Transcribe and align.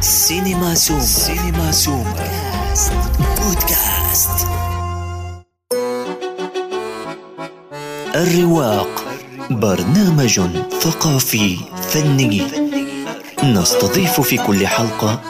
سينما 0.00 0.74
سوم 0.74 1.00
سينما 1.00 1.72
سوم 1.72 2.14
بودكاست 3.38 4.46
الرواق. 8.14 9.04
برنامج 9.50 10.40
ثقافي 10.80 11.56
فني. 11.82 12.42
نستضيف 13.44 14.20
في 14.20 14.36
كل 14.36 14.66
حلقة 14.66 15.20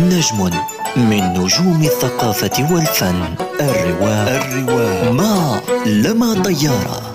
نجم 0.00 0.50
من 0.96 1.22
نجوم 1.22 1.82
الثقافة 1.82 2.74
والفن. 2.74 3.24
الرواق. 3.60 4.28
الرواق. 4.28 5.10
مع 5.12 5.60
لما 5.86 6.42
طيارة. 6.42 7.13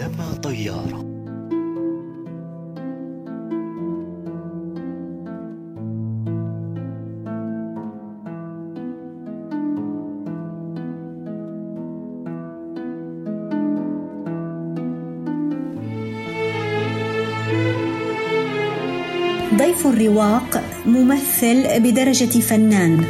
الرواق 19.99 20.63
ممثل 20.85 21.79
بدرجة 21.79 22.39
فنان. 22.39 23.03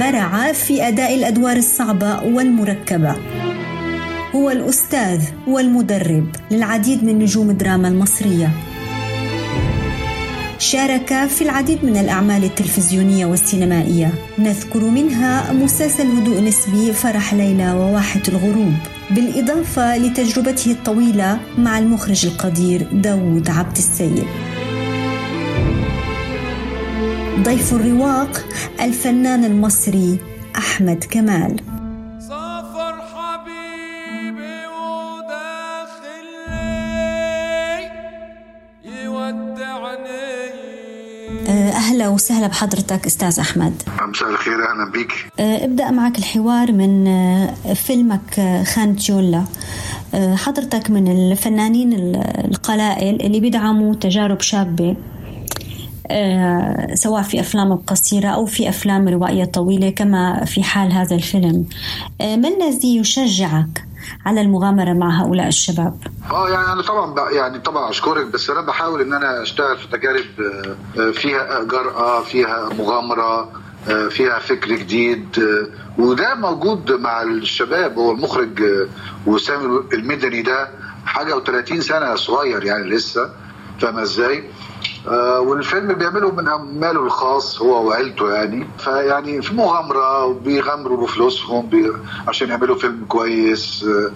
برع 0.00 0.52
في 0.52 0.88
أداء 0.88 1.14
الأدوار 1.14 1.56
الصعبة 1.56 2.22
والمركبة. 2.22 3.16
هو 4.34 4.50
الأستاذ 4.50 5.20
والمدرب 5.46 6.26
للعديد 6.50 7.04
من 7.04 7.18
نجوم 7.18 7.50
الدراما 7.50 7.88
المصرية. 7.88 8.50
شارك 10.58 11.26
في 11.28 11.42
العديد 11.44 11.84
من 11.84 11.96
الأعمال 11.96 12.44
التلفزيونية 12.44 13.26
والسينمائية. 13.26 14.12
نذكر 14.38 14.80
منها 14.84 15.52
مسلسل 15.52 16.06
هدوء 16.06 16.40
نسبي 16.40 16.92
فرح 16.92 17.34
ليلى 17.34 17.72
وواحة 17.72 18.22
الغروب. 18.28 18.74
بالإضافة 19.10 19.96
لتجربته 19.96 20.70
الطويلة 20.70 21.38
مع 21.58 21.78
المخرج 21.78 22.26
القدير 22.26 22.86
داود 22.92 23.50
عبد 23.50 23.76
السيد. 23.76 24.24
ضيف 27.50 27.72
الرواق 27.74 28.44
الفنان 28.80 29.44
المصري 29.44 30.18
أحمد 30.58 31.04
كمال. 31.10 31.56
سافر 32.28 32.94
حبيبي 33.14 34.56
وداخل 34.66 36.26
لي 38.84 39.04
يودعني. 39.04 40.10
أه، 41.48 41.70
أهلا 41.70 42.08
وسهلا 42.08 42.46
بحضرتك 42.46 43.06
أستاذ 43.06 43.40
أحمد. 43.40 43.82
مساء 44.08 44.28
الخير 44.30 44.54
أهلا 44.54 44.92
بيك. 44.92 45.12
أه، 45.40 45.64
ابدأ 45.64 45.90
معك 45.90 46.18
الحوار 46.18 46.72
من 46.72 47.06
أه، 47.06 47.74
فيلمك 47.74 48.62
خانة 48.74 48.96
جولا 48.98 49.44
حضرتك 50.14 50.90
من 50.90 51.08
الفنانين 51.08 51.92
ال- 51.92 52.16
القلائل 52.50 53.20
اللي 53.22 53.40
بيدعموا 53.40 53.94
تجارب 53.94 54.40
شابة. 54.40 54.96
سواء 56.94 57.22
في 57.22 57.40
أفلام 57.40 57.76
قصيرة 57.76 58.28
أو 58.28 58.46
في 58.46 58.68
أفلام 58.68 59.08
روائية 59.08 59.44
طويلة 59.44 59.90
كما 59.90 60.44
في 60.44 60.62
حال 60.62 60.92
هذا 60.92 61.16
الفيلم 61.16 61.66
أه، 62.20 62.36
ما 62.36 62.48
الذي 62.48 62.96
يشجعك 62.96 63.84
على 64.26 64.40
المغامرة 64.40 64.92
مع 64.92 65.22
هؤلاء 65.22 65.48
الشباب؟ 65.48 65.96
آه 66.30 66.48
يعني 66.48 66.72
أنا 66.72 66.82
طبعا 66.82 67.30
يعني 67.30 67.58
طبعا 67.58 67.90
أشكرك 67.90 68.26
بس 68.26 68.50
أنا 68.50 68.60
بحاول 68.60 69.00
إن 69.00 69.12
أنا 69.12 69.42
أشتغل 69.42 69.76
في 69.78 69.88
تجارب 69.88 70.24
آه، 70.40 71.00
آه، 71.00 71.10
فيها 71.10 71.64
جرأة 71.64 72.22
فيها 72.22 72.68
مغامرة 72.78 73.48
آه، 73.88 74.08
فيها 74.08 74.38
فكر 74.38 74.74
جديد 74.74 75.38
آه، 75.38 76.00
وده 76.02 76.34
موجود 76.34 76.92
مع 76.92 77.22
الشباب 77.22 77.98
هو 77.98 78.12
المخرج 78.12 78.62
آه، 78.62 78.86
وسام 79.26 79.84
المدني 79.92 80.42
ده 80.42 80.68
حاجة 81.04 81.40
و30 81.40 81.80
سنة 81.80 82.14
صغير 82.14 82.64
يعني 82.64 82.90
لسه 82.90 83.30
فاهم 83.80 83.98
إزاي؟ 83.98 84.44
آه، 85.10 85.40
والفيلم 85.40 85.92
بيعمله 85.92 86.30
من 86.30 86.44
ماله 86.80 87.00
الخاص 87.02 87.62
هو 87.62 87.88
وعيلته 87.88 88.32
يعني. 88.34 88.66
فيعني 88.78 89.42
في 89.42 89.54
مغامرة 89.54 90.24
وبيغامروا 90.24 90.96
بفلوسهم 91.02 91.66
بي... 91.66 91.92
عشان 92.28 92.48
يعملوا 92.48 92.76
فيلم 92.76 93.04
كويس. 93.08 93.84
آه، 93.84 94.10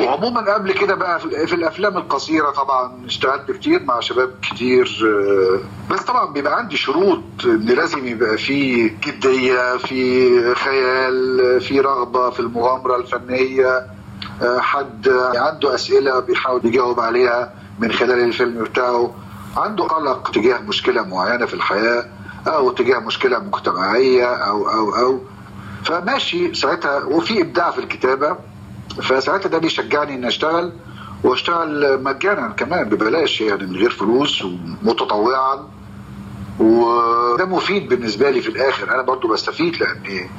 وعموما 0.00 0.54
قبل 0.54 0.72
كده 0.72 0.94
بقى 0.94 1.20
في 1.20 1.54
الأفلام 1.54 1.96
القصيرة 1.96 2.50
طبعا 2.50 2.92
اشتغلت 3.06 3.50
كتير 3.50 3.82
مع 3.82 4.00
شباب 4.00 4.30
كتير. 4.42 4.86
آه، 5.06 5.92
بس 5.94 6.00
طبعا 6.00 6.32
بيبقى 6.32 6.56
عندي 6.58 6.76
شروط 6.76 7.22
إن 7.44 7.66
لازم 7.66 8.06
يبقى 8.06 8.36
في 8.38 8.88
جدية 8.88 9.76
في 9.76 10.54
خيال 10.54 11.60
في 11.60 11.80
رغبة 11.80 12.30
في 12.30 12.40
المغامرة 12.40 12.96
الفنية. 12.96 13.86
حد 14.58 15.08
عنده 15.34 15.74
أسئلة 15.74 16.20
بيحاول 16.20 16.60
يجاوب 16.64 17.00
عليها 17.00 17.54
من 17.78 17.92
خلال 17.92 18.20
الفيلم 18.20 18.64
بتاعه. 18.64 19.14
عنده 19.56 19.84
قلق 19.84 20.30
تجاه 20.30 20.58
مشكلة 20.58 21.02
معينة 21.02 21.46
في 21.46 21.54
الحياة 21.54 22.04
أو 22.46 22.70
تجاه 22.70 22.98
مشكلة 22.98 23.38
مجتمعية 23.38 24.26
أو 24.26 24.68
أو 24.70 24.96
أو. 24.96 25.20
فماشي 25.84 26.54
ساعتها 26.54 27.04
وفي 27.04 27.40
إبداع 27.42 27.70
في 27.70 27.78
الكتابة. 27.78 28.36
فساعتها 29.02 29.48
ده 29.48 29.58
بيشجعني 29.58 30.14
إني 30.14 30.28
أشتغل 30.28 30.72
وأشتغل 31.24 32.02
مجانا 32.02 32.48
كمان 32.48 32.88
ببلاش 32.88 33.40
يعني 33.40 33.66
من 33.66 33.76
غير 33.76 33.90
فلوس 33.90 34.44
ومتطوعا. 34.44 35.68
وده 36.60 37.44
مفيد 37.44 37.88
بالنسبة 37.88 38.30
لي 38.30 38.40
في 38.40 38.48
الآخر. 38.48 38.94
أنا 38.94 39.02
برضو 39.02 39.28
بستفيد 39.28 39.76
لأني 39.76 40.30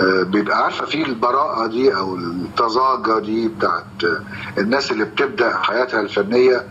آه، 0.00 0.22
بيبقى 0.22 0.64
عارفة 0.64 0.86
في 0.86 1.02
البراءة 1.02 1.66
دي 1.66 1.96
أو 1.96 2.16
الطزاجه 2.16 3.18
دي 3.18 3.48
بتاعت 3.48 3.84
آه، 4.04 4.60
الناس 4.60 4.92
اللي 4.92 5.04
بتبدأ 5.04 5.56
حياتها 5.56 6.00
الفنية. 6.00 6.64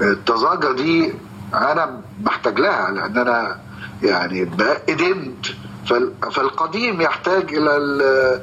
الطزاجه 0.00 0.72
دي 0.72 1.12
أنا 1.54 2.00
محتاج 2.24 2.60
لها 2.60 2.90
لأن 2.90 3.18
أنا 3.18 3.56
يعني 4.02 4.44
بقى 4.44 4.76
قدمت 4.88 5.54
فال- 5.86 6.12
فالقديم 6.32 7.00
يحتاج 7.00 7.54
إلى 7.54 7.76
ال- 7.76 8.42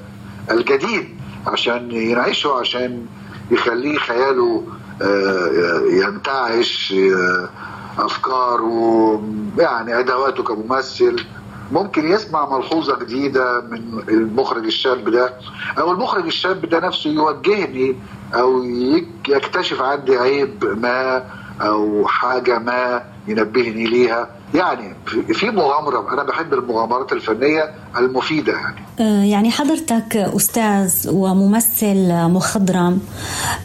الجديد 0.51 1.09
عشان 1.47 1.91
ينعشه 1.91 2.59
عشان 2.59 3.05
يخليه 3.51 3.97
خياله 3.97 4.63
آه، 5.01 5.81
ينتعش 5.91 6.93
آه، 6.97 7.49
أفكاره 8.05 9.23
يعني 9.57 9.99
أدواته 9.99 10.43
كممثل. 10.43 11.25
ممكن 11.73 12.07
يسمع 12.11 12.57
ملحوظة 12.57 12.99
جديدة 12.99 13.61
من 13.61 13.99
المخرج 14.09 14.65
الشاب 14.65 15.09
ده 15.09 15.33
أو 15.79 15.91
المخرج 15.91 16.25
الشاب 16.25 16.65
ده 16.65 16.79
نفسه 16.79 17.09
يوجهني 17.09 17.95
أو 18.33 18.63
يك- 18.63 19.29
يكتشف 19.29 19.81
عندي 19.81 20.17
عيب 20.17 20.65
ما 20.81 21.23
أو 21.61 22.07
حاجة 22.07 22.59
ما. 22.59 23.12
ينبهني 23.27 23.87
ليها. 23.87 24.27
يعني 24.55 24.95
في- 25.33 25.51
مغامرة 25.51 26.13
أنا 26.13 26.23
بحب 26.23 26.53
المغامرات 26.53 27.11
الفنية 27.13 27.71
المفيدة 27.97 28.53
يعني. 28.53 28.75
آه، 28.99 29.23
يعني 29.23 29.51
حضرتك 29.51 30.17
أستاذ 30.17 31.09
وممثل 31.11 32.13
مخضرم 32.13 32.99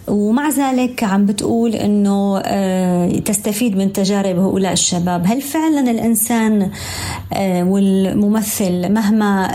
ومع 0.08 0.48
ذلك 0.48 1.04
عم 1.04 1.26
بتقول 1.26 1.74
أنه 1.74 2.38
آه، 2.44 3.18
تستفيد 3.18 3.76
من 3.76 3.92
تجارب 3.92 4.38
هؤلاء 4.38 4.72
الشباب. 4.72 5.26
هل 5.26 5.42
فعلا 5.42 5.90
الإنسان 5.90 6.70
آه، 7.32 7.64
والممثل 7.64 8.92
مهما 8.92 9.48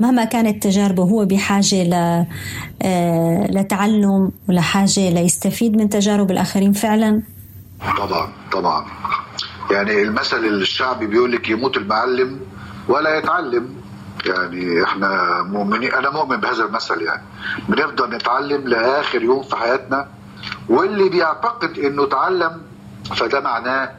مهما 0.00 0.24
كانت 0.24 0.62
تجاربه 0.62 1.02
هو 1.02 1.24
بحاجة 1.24 1.82
ل- 1.84 2.26
لتعلم 3.58 4.30
ولحاجة 4.48 5.10
ليستفيد 5.10 5.76
من 5.76 5.88
تجارب 5.88 6.30
الآخرين 6.30 6.72
فعلا؟ 6.72 7.22
طبعا 7.98 8.32
طبعا. 8.52 8.86
يعني 9.70 10.02
المثل 10.02 10.44
الشعبي 10.44 11.06
بيقول 11.06 11.32
لك 11.32 11.48
يموت 11.48 11.76
المعلم 11.76 12.40
ولا 12.88 13.18
يتعلم. 13.18 13.74
يعني 14.26 14.84
إحنا 14.84 15.42
مؤمنين 15.42 15.94
أنا 15.94 16.10
مؤمن 16.10 16.36
بهذا 16.36 16.64
المثل 16.64 17.02
يعني. 17.02 17.22
بنفضل 17.68 18.14
نتعلم 18.14 18.68
لآخر 18.68 19.22
يوم 19.22 19.42
في 19.42 19.56
حياتنا 19.56 20.08
واللي 20.68 21.08
بيعتقد 21.08 21.78
إنه 21.78 22.04
اتعلم 22.04 22.62
فده 23.16 23.40
معناه 23.40 23.90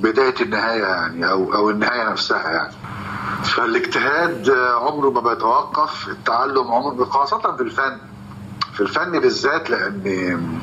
بداية 0.00 0.34
النهاية 0.40 0.82
يعني 0.84 1.30
أو 1.30 1.54
أو 1.54 1.70
النهاية 1.70 2.10
نفسها 2.10 2.50
يعني. 2.50 2.74
فالاجتهاد 3.44 4.50
عمره 4.50 5.10
ما 5.10 5.20
بيتوقف 5.20 6.08
التعلم 6.08 6.72
عمره 6.72 7.04
خاصة 7.04 7.56
في 7.56 7.62
الفن. 7.62 7.98
في 8.74 8.80
الفن 8.80 9.18
بالذات 9.20 9.70
لأن 9.70 10.58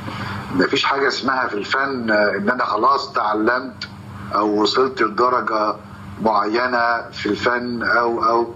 مفيش 0.55 0.83
حاجة 0.83 1.07
اسمها 1.07 1.47
في 1.47 1.53
الفن 1.53 2.11
إن 2.11 2.49
أنا 2.49 2.65
خلاص 2.65 3.13
تعلمت 3.13 3.89
أو 4.35 4.61
وصلت 4.61 5.01
لدرجة 5.01 5.75
معينة 6.21 7.01
في 7.11 7.25
الفن 7.25 7.83
أو 7.83 8.23
أو 8.25 8.53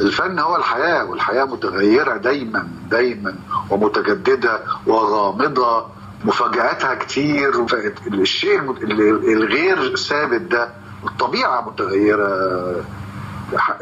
الفن 0.00 0.38
هو 0.38 0.56
الحياة 0.56 1.04
والحياة 1.04 1.44
متغيرة 1.44 2.16
دايما 2.16 2.68
دايما 2.90 3.34
ومتجددة 3.70 4.60
وغامضة 4.86 5.86
مفاجآتها 6.24 6.94
كتير 6.94 7.66
الشيء 8.06 8.60
الغير 9.32 9.96
ثابت 9.96 10.40
ده 10.40 10.68
الطبيعة 11.06 11.60
متغيرة. 11.70 12.30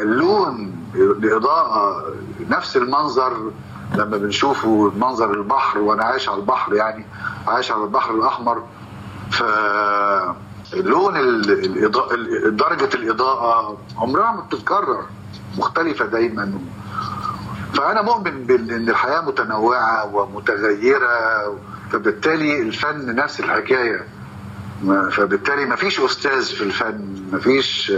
اللون 0.00 0.72
الإضاءة 0.94 2.04
نفس 2.50 2.76
المنظر 2.76 3.50
لما 3.94 4.17
بنشوفه 4.17 4.93
منظر 4.96 5.31
البحر 5.35 5.79
وأنا 5.79 6.05
عايش 6.05 6.29
على 6.29 6.38
البحر 6.38 6.75
يعني 6.75 7.06
عايش 7.46 7.73
على 7.73 7.85
البحر 7.85 8.14
الأحمر 8.14 8.62
ف 9.31 9.43
لون 10.75 11.17
الإضاءة 11.17 12.14
درجة 12.49 12.88
الإضاءة 12.94 13.79
عمرها 13.96 14.32
ما 14.32 14.40
بتتكرر 14.40 15.05
مختلفة 15.58 16.06
دايما. 16.06 16.52
فأنا 17.75 18.02
مؤمن 18.02 18.44
بأن 18.46 18.88
الحياة 18.88 19.20
متنوعة 19.20 20.14
ومتغيرة 20.14 21.08
فبالتالي 21.93 22.62
الفن 22.62 23.14
نفس 23.14 23.40
الحكاية. 23.40 24.06
فبالتالي 25.11 25.64
ما 25.64 25.76
فيش 25.76 26.00
أستاذ 26.00 26.44
في 26.44 26.64
الفن 26.64 27.25
ما 27.32 27.38
فيش 27.38 27.93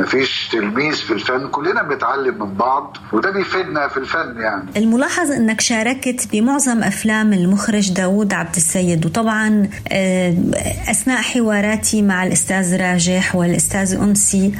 مفيش 0.00 0.48
تلميذ 0.52 0.94
في 0.94 1.12
الفن 1.12 1.48
كلنا 1.48 1.82
بنتعلم 1.82 2.38
من 2.38 2.54
بعض 2.54 2.96
وده 3.12 3.30
بيفيدنا 3.30 3.88
في 3.88 3.96
الفن 3.96 4.40
يعني. 4.40 4.62
الملاحظ 4.76 5.30
إنك 5.30 5.60
شاركت 5.60 6.28
بمعظم 6.32 6.82
أفلام 6.82 7.32
المخرج 7.32 7.92
داوود 7.92 8.32
عبد 8.32 8.56
السيد 8.56 9.06
وطبعا 9.06 9.68
آه، 9.92 10.34
أثناء 10.90 11.22
حواراتي 11.22 12.02
مع 12.02 12.24
الأستاذ 12.24 12.76
راجح 12.76 13.34
والأستاذ 13.34 13.94
أنسي 13.94 14.52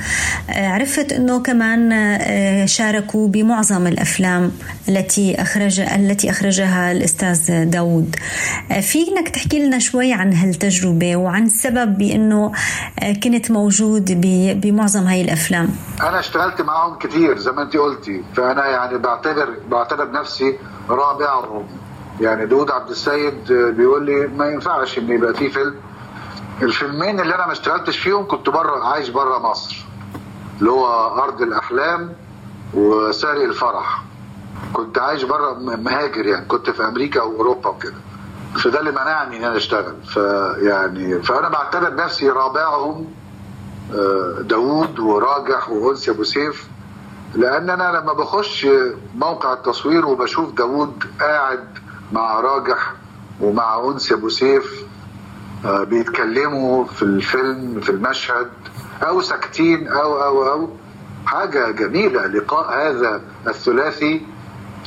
آه، 0.51 0.69
عرفت 0.69 1.13
إنه 1.13 1.43
كمان 1.43 1.93
آه، 1.93 2.67
شاركوا 2.67 3.29
بمعظم 3.29 3.87
الأفلام 3.87 4.53
التي 4.89 5.43
اخرج 5.43 5.81
التي 5.81 6.31
أخرجها 6.31 6.93
الأستاذ 6.93 7.65
داوود. 7.65 8.17
فينك 8.81 9.29
تحكي 9.29 9.59
لنا 9.67 9.79
شوي 9.79 10.13
عن 10.13 10.33
هالتجربة 10.33 11.17
وعن 11.17 11.47
السبب 11.47 11.99
بأنه 11.99 12.53
كنت 13.23 13.51
موجود 13.51 14.21
بمعظم 14.61 15.07
هاي 15.07 15.30
الأفلام. 15.31 15.69
أنا 16.03 16.19
اشتغلت 16.19 16.63
معاهم 16.63 16.95
كتير 16.99 17.39
زي 17.39 17.53
ما 17.53 17.63
انت 17.63 17.77
قلتي 17.77 18.25
فأنا 18.37 18.67
يعني 18.67 18.99
بعتبر 18.99 19.49
بعتبر 19.69 20.11
نفسي 20.11 20.59
رابعهم 20.91 21.67
يعني 22.21 22.47
داود 22.47 22.71
عبد 22.71 22.91
السيد 22.91 23.53
بيقول 23.53 24.07
لي 24.07 24.27
ما 24.27 24.47
ينفعش 24.47 24.99
إن 24.99 25.09
يبقى 25.11 25.35
في 25.35 25.49
فيلم. 25.51 25.75
الفيلمين 26.63 27.21
اللي 27.21 27.35
أنا 27.35 27.47
ما 27.47 27.53
اشتغلتش 27.53 27.99
فيهم 27.99 28.27
كنت 28.29 28.51
بره 28.51 28.85
عايش 28.85 29.09
بره 29.09 29.39
مصر 29.39 29.85
اللي 30.61 30.71
هو 30.71 30.87
أرض 31.25 31.43
الأحلام 31.43 32.13
وسارق 32.75 33.43
الفرح. 33.43 34.03
كنت 34.73 34.99
عايش 34.99 35.23
بره 35.25 35.53
مهاجر 35.59 36.27
يعني 36.27 36.47
كنت 36.47 36.71
في 36.71 36.85
أمريكا 36.85 37.23
وأوروبا 37.23 37.71
وكده. 37.71 37.95
فده 38.65 38.81
اللي 38.81 38.91
منعني 38.91 39.37
إن 39.37 39.45
أنا 39.45 39.57
أشتغل. 39.57 39.95
فيعني 40.05 41.23
فأنا 41.23 41.49
بعتبر 41.49 41.95
نفسي 41.95 42.29
رابعهم 42.31 43.07
داوود 44.43 44.99
وراجح 45.01 45.71
وانسي 45.71 46.11
أبو 46.11 46.23
سيف. 46.23 46.69
لأن 47.35 47.71
أنا 47.71 47.99
لما 47.99 48.13
بخش 48.13 48.67
موقع 49.15 49.53
التصوير 49.53 50.07
وبشوف 50.07 50.53
داوود 50.55 51.05
قاعد 51.21 51.65
مع 52.13 52.41
راجح 52.41 52.93
ومع 53.41 53.85
انسي 53.85 54.15
أبو 54.15 54.29
سيف 54.29 54.85
آه، 55.65 55.85
بيتكلموا 55.85 56.85
في 56.85 57.03
الفيلم 57.03 57.81
في 57.81 57.91
المشهد 57.91 58.51
أو 59.03 59.21
ساكتين 59.21 59.89
أو 59.89 60.23
أو 60.23 60.49
أو. 60.53 60.69
حاجة 61.27 61.71
جميلة 61.71 62.27
لقاء 62.27 62.73
هذا 62.73 63.21
الثلاثي 63.47 64.27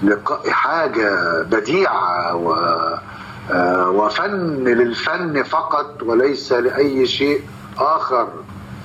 لقاء 0.04 0.50
حاجة 0.50 1.42
بديعة 1.42 2.36
و 2.36 2.54
آه، 3.52 3.90
وفن 3.90 4.64
للفن 4.64 5.44
فقط 5.44 6.04
وليس 6.04 6.52
لأي 6.52 7.06
شيء 7.06 7.42
آخر. 7.78 8.28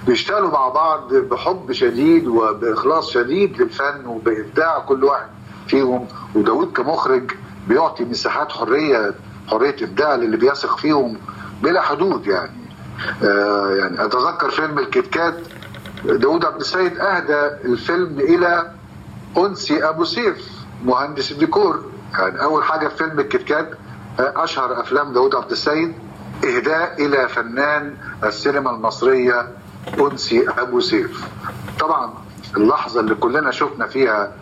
بيشتغلوا 0.09 0.51
مع 0.51 0.69
بعض 0.69 1.15
بحب 1.15 1.73
شديد 1.73 2.27
وبإخلاص 2.27 3.11
شديد 3.11 3.63
للفن 3.63 4.07
وبإبداع 4.07 4.79
كل 4.79 5.05
واحد 5.05 5.27
فيهم. 5.67 6.07
وداود 6.35 6.73
كمخرج 6.73 7.31
بيعطي 7.69 8.05
مساحات 8.05 8.53
حرية 8.53 9.15
حرية 9.49 9.77
إبداع 9.83 10.15
للي 10.15 10.37
بيثق 10.37 10.79
فيهم 10.79 11.19
بلا 11.63 11.83
حدود 11.83 12.27
يعني. 12.27 12.61
آه 13.23 13.71
يعني 13.75 14.05
أتذكر 14.05 14.51
فيلم 14.51 14.79
الكتكات. 14.79 15.35
داود 16.05 16.45
عبد 16.45 16.61
السيد 16.61 16.99
أهدى 16.99 17.47
الفيلم 17.65 18.21
إلى 18.21 18.73
أنسي 19.37 19.89
أبو 19.89 20.05
سيف 20.05 20.49
مهندس 20.85 21.33
الديكور. 21.33 21.83
يعني 22.19 22.43
أول 22.43 22.65
حاجة 22.65 22.89
في 22.89 22.97
فيلم 22.97 23.21
الكتكات 23.21 23.71
أشهر 24.19 24.81
أفلام 24.81 25.13
داود 25.13 25.35
عبد 25.35 25.51
السيد 25.51 25.95
إهداء 26.45 27.07
إلى 27.07 27.29
فنان 27.29 27.95
السينما 28.25 28.71
المصرية 28.71 29.49
أنسي 29.99 30.49
أبو 30.49 30.81
سيف. 30.81 31.25
طبعا 31.81 32.15
اللحظة 32.57 33.01
اللي 33.01 33.15
كلنا 33.15 33.51
شفنا 33.51 33.87
فيها 33.87 34.33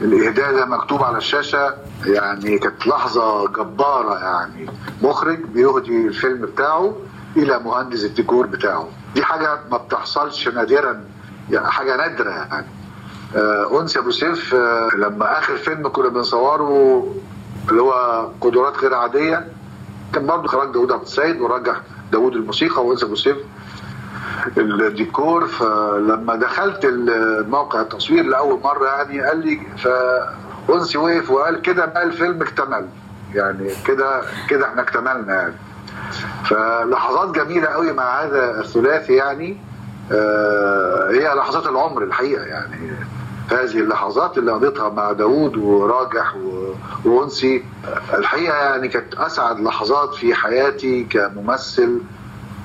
الإهداء 0.00 0.52
ده 0.52 0.66
مكتوب 0.66 1.02
على 1.02 1.18
الشاشة 1.18 1.74
يعني 2.06 2.58
كانت 2.58 2.86
لحظة 2.86 3.48
جبارة 3.48 4.18
يعني. 4.18 4.66
مخرج 5.02 5.38
بيهدي 5.44 6.06
الفيلم 6.06 6.40
بتاعه 6.46 6.96
إلى 7.36 7.58
مهندس 7.58 8.04
الديكور 8.04 8.46
بتاعه. 8.46 8.88
دي 9.14 9.24
حاجة 9.24 9.58
ما 9.70 9.76
بتحصلش 9.76 10.48
نادرا 10.48 11.04
يعني 11.50 11.70
حاجة 11.70 11.96
نادرة 11.96 12.30
يعني. 12.30 12.66
آه 13.36 13.86
أبو 13.96 14.10
سيف 14.10 14.54
آه 14.54 14.88
لما 14.96 15.38
آخر 15.38 15.56
فيلم 15.56 15.88
كنا 15.88 16.08
بنصوره 16.08 17.06
اللي 17.70 17.82
هو 17.82 18.28
قدرات 18.40 18.78
غير 18.78 18.94
عادية 18.94 19.48
كان 20.14 20.26
برضه 20.26 20.48
خرج 20.48 20.72
داوود 20.72 20.92
عبد 20.92 21.02
السيد 21.02 21.40
ورجح 21.40 21.80
داوود 22.12 22.34
الموسيقى 22.34 22.86
وأنسي 22.86 23.06
أبو 23.06 23.14
سيف 23.14 23.36
الديكور 24.56 25.46
فلما 25.46 26.36
دخلت 26.36 26.86
موقع 27.48 27.80
التصوير 27.80 28.24
لأول 28.24 28.60
مرة 28.64 28.86
يعني 28.86 29.20
قال 29.20 29.38
لي 29.46 29.60
فأنسي 29.78 30.98
وقف 30.98 31.30
وقال 31.30 31.62
كده 31.62 31.86
بقى 31.86 32.02
الفيلم 32.02 32.42
اكتمل. 32.42 32.86
يعني 33.34 33.70
كده 33.86 34.22
كده 34.48 34.66
إحنا 34.68 34.82
اكتملنا 34.82 35.34
يعني. 35.34 35.54
فلحظات 36.44 37.30
جميلة 37.34 37.66
قوي 37.66 37.92
مع 37.92 38.22
هذا 38.22 38.60
الثلاثي 38.60 39.14
يعني. 39.14 39.56
آه 40.12 41.10
هي 41.10 41.34
لحظات 41.34 41.66
العمر 41.66 42.02
الحقيقة 42.02 42.42
يعني. 42.44 42.90
هذه 43.50 43.80
اللحظات 43.80 44.38
اللي 44.38 44.52
قضيتها 44.52 44.88
مع 44.88 45.12
داوود 45.12 45.56
وراجح 45.56 46.34
وأنسي 47.04 47.64
الحقيقة 48.14 48.54
يعني 48.56 48.88
كانت 48.88 49.14
أسعد 49.14 49.60
لحظات 49.60 50.14
في 50.14 50.34
حياتي 50.34 51.04
كممثل. 51.04 51.98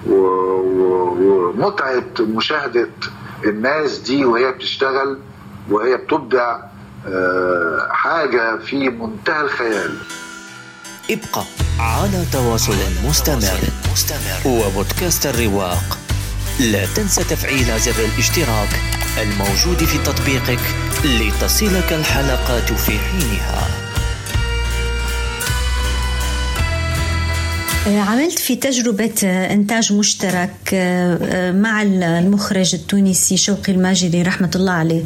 ومتعة 0.08 2.04
مشاهدة 2.20 2.90
الناس 3.46 3.98
دي 3.98 4.26
وهي 4.26 4.52
بتشتغل 4.52 5.18
وهي 5.70 5.98
بتبدع 5.98 6.60
آه، 7.08 7.88
حاجة 7.92 8.58
في 8.58 8.90
منتهى 8.90 9.42
الخيال. 9.42 9.98
ابقى 11.12 11.44
على 11.80 12.26
تواصل 12.34 12.76
مستمر 13.06 13.60
وبودكاست 14.46 15.26
الرواق. 15.26 15.98
لا 16.60 16.86
تنسى 16.86 17.24
تفعيل 17.24 17.80
زر 17.80 18.06
الاشتراك 18.14 18.70
الموجود 19.22 19.78
في 19.84 19.98
تطبيقك 19.98 20.60
لتصلك 21.06 21.94
الحلقات 21.94 22.74
في 22.74 23.00
حينها. 23.00 23.89
عملت 27.98 28.40
في 28.40 28.56
تجربة 28.56 29.16
آه، 29.24 29.54
إنتاج 29.54 29.94
مشترك 29.94 30.56
آه، 30.74 31.52
مع 31.52 31.82
المخرج 31.82 32.76
التونسي 32.76 33.38
شوقي 33.38 33.74
الماجدي 33.74 34.24
رحمة 34.24 34.52
الله 34.56 34.72
عليه 34.72 35.04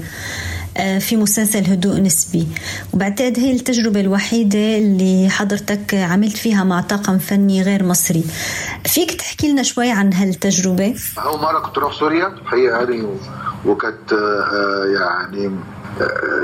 في 0.99 1.15
مسلسل 1.15 1.71
هدوء 1.71 1.99
نسبي 1.99 2.47
وبعتقد 2.93 3.39
هي 3.39 3.51
التجربة 3.51 3.99
الوحيدة 3.99 4.77
اللي 4.77 5.29
حضرتك 5.29 5.93
عملت 5.93 6.37
فيها 6.37 6.63
مع 6.63 6.81
طاقم 6.81 7.17
فني 7.17 7.61
غير 7.61 7.83
مصري 7.83 8.23
فيك 8.85 9.11
تحكي 9.11 9.51
لنا 9.51 9.63
شوي 9.63 9.91
عن 9.91 10.13
هالتجربة؟ 10.13 10.95
أول 11.17 11.39
مرة 11.39 11.59
كنت 11.59 11.77
أروح 11.77 11.93
سوريا 11.99 12.27
الحقيقة 12.27 12.77
يعني 12.77 13.07
وكانت 13.65 14.11
يعني 14.97 15.51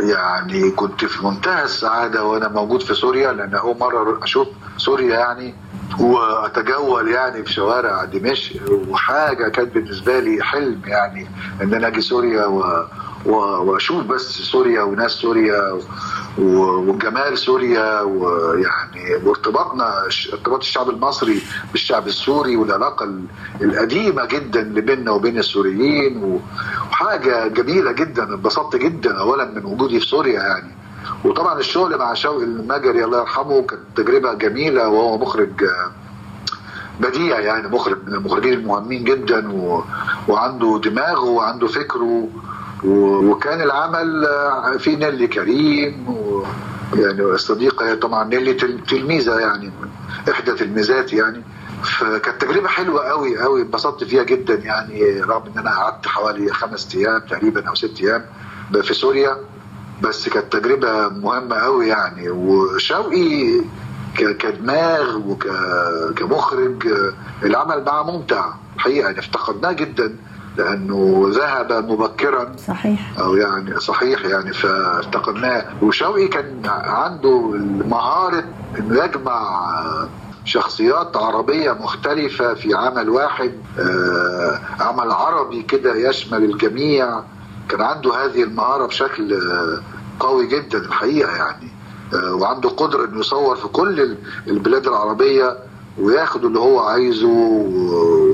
يعني 0.09 0.71
كنت 0.71 1.05
في 1.05 1.25
منتهى 1.25 1.63
السعادة 1.63 2.23
وأنا 2.23 2.47
موجود 2.47 2.81
في 2.81 2.93
سوريا 2.93 3.31
لأن 3.31 3.55
أول 3.55 3.77
مرة 3.79 4.23
أشوف 4.23 4.47
سوريا 4.77 5.19
يعني 5.19 5.53
واتجول 5.99 7.07
يعني 7.07 7.43
في 7.43 7.53
شوارع 7.53 8.03
دمشق 8.03 8.55
وحاجة 8.89 9.49
كانت 9.49 9.73
بالنسبة 9.75 10.19
لي 10.19 10.43
حلم 10.43 10.81
يعني 10.85 11.27
إن 11.61 11.73
أنا 11.73 11.87
أجي 11.87 12.01
سوريا 12.01 12.45
و... 12.45 12.85
وأشوف 13.25 14.05
بس 14.05 14.21
سوريا 14.41 14.81
وناس 14.81 15.11
سوريا 15.11 15.79
وجمال 16.37 17.37
سوريا 17.37 18.01
ويعني 18.01 19.15
وارتباطنا 19.25 19.93
ارتباط 20.33 20.59
الشعب 20.59 20.89
المصري 20.89 21.41
بالشعب 21.71 22.07
السوري 22.07 22.55
والعلاقة 22.57 23.13
القديمة 23.61 24.25
جدا 24.25 24.61
اللي 24.61 24.81
بيننا 24.81 25.11
وبين 25.11 25.37
السوريين 25.37 26.41
وحاجة 26.91 27.47
جميلة 27.47 27.91
جدا 27.91 28.23
انبسطت 28.23 28.75
جدا 28.75 29.19
اولا 29.19 29.45
من 29.45 29.65
وجودي 29.65 29.99
في 29.99 30.05
سوريا 30.05 30.39
يعني. 30.41 30.78
وطبعا 31.25 31.59
الشغل 31.59 31.97
مع 31.97 32.13
شوقي 32.13 32.43
المجري 32.43 33.03
الله 33.03 33.19
يرحمه 33.19 33.61
كانت 33.61 33.81
تجربة 33.95 34.33
جميلة 34.33 34.87
وهو 34.89 35.17
مخرج 35.17 35.65
بديع 36.99 37.39
يعني 37.39 37.67
مخرج 37.67 37.97
من 38.07 38.13
المخرجين 38.13 38.53
المهمين 38.53 39.03
جدا 39.03 39.51
و... 39.51 39.83
وعنده 40.27 40.81
دماغه 40.83 41.23
وعنده 41.25 41.67
فكره 41.67 42.27
و... 42.83 42.89
وكان 43.31 43.61
العمل 43.61 44.27
في 44.79 44.95
نيلي 44.95 45.27
كريم 45.27 46.09
و... 46.09 46.43
يعني 46.95 47.21
الصديقه 47.21 47.89
هي 47.89 47.95
طبعا 47.95 48.23
نيلي 48.23 48.53
تل- 48.53 48.79
تلميذة 48.89 49.39
يعني 49.39 49.71
إحدى 50.31 50.51
تلميذاتي 50.51 51.15
يعني. 51.15 51.41
فكانت 51.83 52.41
تجربة 52.41 52.67
حلوة 52.67 53.03
قوي 53.03 53.39
قوي 53.39 53.61
انبسطت 53.61 54.03
فيها 54.03 54.23
جدا 54.23 54.53
يعني 54.55 55.21
رغم 55.21 55.43
إن 55.53 55.57
أنا 55.57 55.69
قعدت 55.75 56.07
حوالي 56.07 56.53
خمس 56.53 56.95
أيام 56.95 57.19
تقريبا 57.19 57.69
أو 57.69 57.75
ست 57.75 58.01
أيام 58.01 58.25
في 58.81 58.93
سوريا. 58.93 59.37
بس 60.01 60.29
كانت 60.29 60.53
تجربة 60.53 61.09
مهمة 61.09 61.55
قوي 61.55 61.87
يعني 61.87 62.29
وشوقي 62.29 63.61
كدماغ 64.17 65.17
وكمخرج 65.27 66.87
العمل 67.43 67.83
معه 67.83 68.03
ممتع 68.03 68.45
الحقيقة 68.75 69.05
يعني 69.05 69.19
افتقدناه 69.19 69.71
جدا 69.71 70.15
لأنه 70.57 71.25
ذهب 71.29 71.71
مبكرا 71.91 72.55
صحيح. 72.67 73.19
أو 73.19 73.35
يعني 73.35 73.79
صحيح 73.79 74.25
يعني 74.25 74.53
فافتقدناه. 74.53 75.65
وشوقي 75.81 76.27
كان 76.27 76.61
عنده 76.85 77.39
مهاره 77.87 78.43
إنه 78.79 79.03
يجمع 79.03 79.59
شخصيات 80.45 81.17
عربية 81.17 81.71
مختلفة 81.71 82.53
في 82.53 82.73
عمل 82.73 83.09
واحد 83.09 83.51
آه، 83.79 84.59
عمل 84.79 85.11
عربي 85.11 85.61
كده 85.63 85.95
يشمل 85.95 86.43
الجميع. 86.43 87.21
كان 87.69 87.81
عنده 87.81 88.25
هذه 88.25 88.43
المهارة 88.43 88.85
بشكل 88.85 89.33
آه، 89.33 89.81
قوي 90.19 90.47
جدا 90.47 90.77
الحقيقة 90.77 91.35
يعني. 91.35 91.67
آه، 92.13 92.33
وعنده 92.33 92.69
قدرة 92.69 93.05
إنه 93.05 93.19
يصور 93.19 93.55
في 93.55 93.67
كل 93.67 93.99
ال- 94.01 94.17
البلاد 94.47 94.87
العربية 94.87 95.57
وياخد 95.97 96.45
اللي 96.45 96.59
هو 96.59 96.79
عايزه 96.79 97.27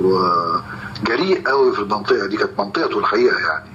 وجريء 0.04 1.48
قوي 1.48 1.74
في 1.74 1.80
المنطقة 1.80 2.26
دي. 2.28 2.38
كانت 2.38 2.60
منطقته 2.60 3.00
الحقيقة 3.00 3.38
يعني. 3.40 3.70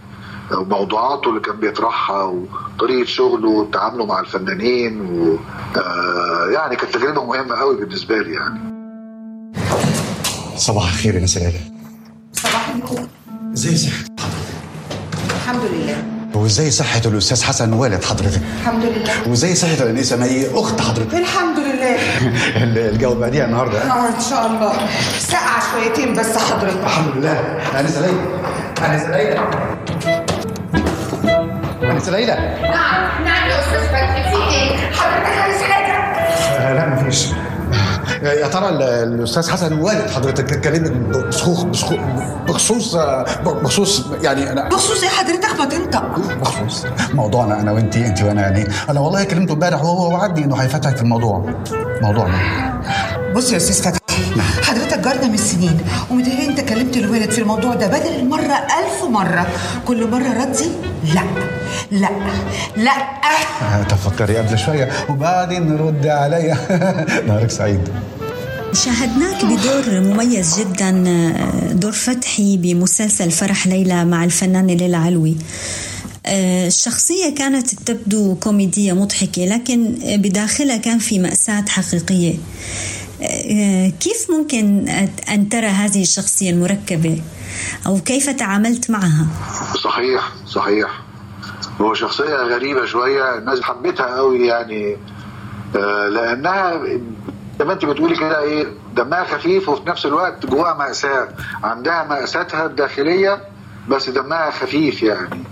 موضوعاته 0.53 1.29
اللي 1.29 1.41
كان 1.41 1.57
بيطرحها 1.57 2.23
وطريقة 2.23 3.07
شغله 3.07 3.49
وتعامله 3.49 4.07
مع 4.07 4.21
الفنانين 4.21 5.01
و 5.01 5.37
آه 5.79 6.47
يعني 6.51 6.77
كانت 6.77 6.95
تجربة 6.95 7.25
مهمة 7.25 7.55
قوي 7.57 7.77
بالنسبة 7.77 8.19
لي 8.19 8.33
يعني. 8.35 8.61
صباح 10.57 10.85
الخير 10.93 11.15
يا 11.15 11.21
نسال 11.21 11.53
صباح 12.33 12.69
النور. 12.75 13.07
صحة 13.55 14.10
الحمد 15.51 15.65
لله. 15.65 15.97
وازاي 16.35 16.71
صحة 16.71 17.01
الأستاذ 17.07 17.43
حسن 17.43 17.73
والد 17.73 18.05
حضرتك. 18.05 18.41
الحمد 18.61 18.85
لله. 18.85 19.13
وازاي 19.29 19.55
صحة 19.55 19.75
الأنسة 19.83 20.17
مي 20.17 20.47
أخت 20.55 20.81
حضرتك. 20.81 21.15
الحمد 21.15 21.59
لله. 21.59 21.97
الجو 22.91 23.15
بعديها 23.15 23.45
النهاردة. 23.45 23.79
ها؟ 23.79 23.91
آه 23.93 24.09
إن 24.09 24.21
شاء 24.31 24.47
الله. 24.47 24.73
سقع 25.19 25.61
شويتين 25.73 26.15
بس 26.15 26.37
حضرتك. 26.37 26.85
الحمد 26.85 27.17
لله. 27.17 27.39
أنسة 27.81 28.01
ليلى. 28.01 28.21
أنسة 28.87 29.11
ليلى. 29.11 29.41
أنسة 31.83 32.13
ليلى. 32.13 32.59
نعم 32.63 33.25
نعم 33.25 33.49
يا 33.51 33.61
أستاذ 33.61 33.81
فتحي. 33.81 34.23
في 34.31 34.55
إيه؟ 34.55 34.77
حضرتك 34.93 35.39
عايز 35.39 35.63
حاجة؟ 35.63 35.93
آه، 36.59 36.75
لا 36.75 36.89
مفيش. 36.89 37.27
يا 38.23 38.49
ترى 38.49 38.69
ال- 38.69 38.83
الأستاذ 38.83 39.51
حسن 39.51 39.79
والد 39.79 40.11
حضرتك 40.11 40.61
كلمك 40.61 40.91
بخصوص 40.91 41.63
بخصوص 41.63 41.99
بخصوص 42.49 42.97
بخصوص 43.45 44.05
يعني 44.23 44.53
أنا 44.53 44.69
بخصوص 44.69 45.03
إيه 45.03 45.09
حضرتك؟ 45.09 45.59
ما 45.59 45.65
تنطق 45.65 46.19
بخصوص 46.41 46.87
موضوعنا 47.15 47.61
أنا 47.61 47.73
وانتي 47.73 48.07
انت 48.07 48.23
وأنا 48.23 48.41
يعني. 48.43 48.69
أنا 48.91 49.01
والله 49.01 49.25
كلمته 49.25 49.53
امبارح 49.53 49.83
وهو 49.85 50.13
وعدني 50.13 50.45
إنه 50.45 50.57
هيفتحك 50.57 50.97
في 50.97 51.03
الموضوع. 51.03 51.45
موضوعنا 52.03 52.39
بص 53.37 53.53
يا 53.53 53.57
أستاذ 53.57 53.93
فتحي 53.93 54.23
حضرتك 54.63 54.99
جارنا 54.99 55.27
من 55.29 55.37
سنين 55.37 55.81
ومتهيألي 56.11 56.49
أنت 56.49 56.61
كلمت 56.61 56.97
الولد 56.97 57.31
في 57.31 57.41
الموضوع 57.41 57.75
ده 57.75 57.87
بدل 57.87 58.15
المرة 58.19 58.55
ألف 58.55 59.05
مرة. 59.11 59.47
كل 59.89 60.11
مرة 60.11 60.45
ردي 60.45 60.71
لا 61.15 61.21
لا 61.91 62.09
لا. 62.77 62.93
تفكري 63.89 64.37
قبل 64.39 64.59
شوية. 64.59 64.89
وبعدين 65.11 65.69
نرد 65.77 66.07
عليا. 66.07 66.57
نهارك 67.27 67.51
سعيد. 67.51 67.89
شاهدناك 68.73 69.45
بدور 69.45 70.01
مميز 70.01 70.61
جدا 70.61 70.91
دور 71.73 71.93
فتحي 71.93 72.57
بمسلسل 72.57 73.31
فرح 73.31 73.67
ليلى 73.67 74.05
مع 74.05 74.25
الفنانة 74.25 74.75
ليلى 74.75 74.97
علوي. 74.97 75.37
آه، 76.27 76.67
الشخصية 76.67 77.35
كانت 77.35 77.75
تبدو 77.75 78.35
كوميدية 78.35 78.93
مضحكة 78.93 79.45
لكن 79.45 79.95
بداخلها 80.05 80.77
كان 80.77 80.99
في 80.99 81.19
مأساة 81.19 81.65
حقيقية. 81.69 82.35
آه، 83.23 83.93
كيف 84.01 84.31
ممكن 84.31 84.89
أن 85.29 85.49
ترى 85.49 85.67
هذه 85.67 86.03
الشخصية 86.03 86.51
المركبة؟ 86.51 87.23
أو 87.87 88.01
كيف 88.01 88.31
تعاملت 88.31 88.91
معها؟ 88.91 89.27
صحيح 89.85 90.33
صحيح. 90.47 91.03
هو 91.81 91.95
شخصية 91.95 92.37
غريبة 92.37 92.87
شوية 92.87 93.39
الناس 93.39 93.61
حبتها 93.61 94.17
قوي 94.17 94.47
يعني 94.47 94.97
آه 95.77 96.09
لأنها 96.09 96.81
زي 97.61 97.67
ما 97.67 97.73
انت 97.73 97.85
بتقولي 97.85 98.17
كده 98.17 98.41
إيه 98.43 98.67
دمها 98.97 99.25
خفيف 99.25 99.69
وفي 99.69 99.89
نفس 99.89 100.07
الوقت 100.07 100.47
جواها 100.47 100.75
مأساة. 100.75 101.29
عندها 101.65 102.05
مأساتها 102.05 102.67
الداخلية 102.67 103.41
بس 103.89 104.11
دمها 104.11 104.51
خفيف 104.51 105.03
يعني. 105.03 105.45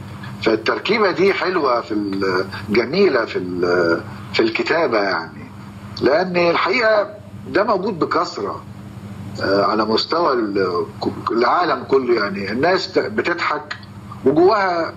فالتركيبة 0.43 1.11
دي 1.11 1.35
حلوة 1.35 1.81
في 1.81 1.95
جميلة 2.71 3.25
في 3.25 3.39
في 4.35 4.41
الكتابة 4.41 4.99
يعني. 5.03 5.51
لأن 6.01 6.37
الحقيقة 6.37 7.11
ده 7.49 7.65
موجود 7.65 7.99
بكثرة 7.99 8.63
آه، 9.43 9.65
على 9.65 9.85
مستوى 9.85 10.33
ال- 10.33 10.87
العالم 11.31 11.85
كله 11.85 12.15
يعني. 12.25 12.53
الناس 12.53 12.99
بتضحك 12.99 13.77
وجواها 14.25 14.95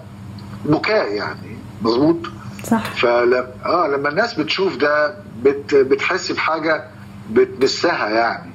بكاء 0.65 1.11
يعني. 1.13 1.57
مظبوط؟ 1.81 2.17
صح. 2.63 2.83
فلما 2.95 3.47
آه 3.65 3.87
لما 3.87 4.09
الناس 4.09 4.33
بتشوف 4.33 4.75
ده 4.77 5.15
بت... 5.43 5.75
بتحس 5.75 6.31
بحاجة 6.31 6.83
بتمسها 7.31 8.09
يعني 8.09 8.51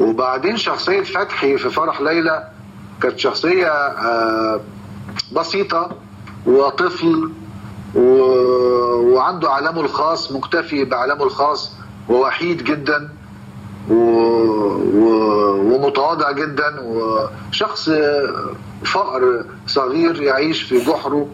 وبعدين 0.00 0.56
شخصية 0.56 1.02
فتحي 1.02 1.58
في 1.58 1.70
فرح 1.70 2.00
ليلى 2.00 2.48
كانت 3.02 3.18
شخصية 3.18 3.68
آه 3.68 4.60
بسيطة 5.32 5.90
وطفل. 6.46 7.30
وعنده 7.94 9.50
عالمه 9.50 9.80
الخاص 9.80 10.32
مكتفي 10.32 10.84
بعالمه 10.84 11.24
الخاص 11.24 11.72
ووحيد 12.08 12.64
جدا. 12.64 13.08
ومتواضع 14.98 16.30
جدا 16.32 16.80
وشخص 16.80 17.90
فقر 18.84 19.44
صغير 19.66 20.22
يعيش 20.22 20.62
في 20.62 20.78
جحره 20.78 21.28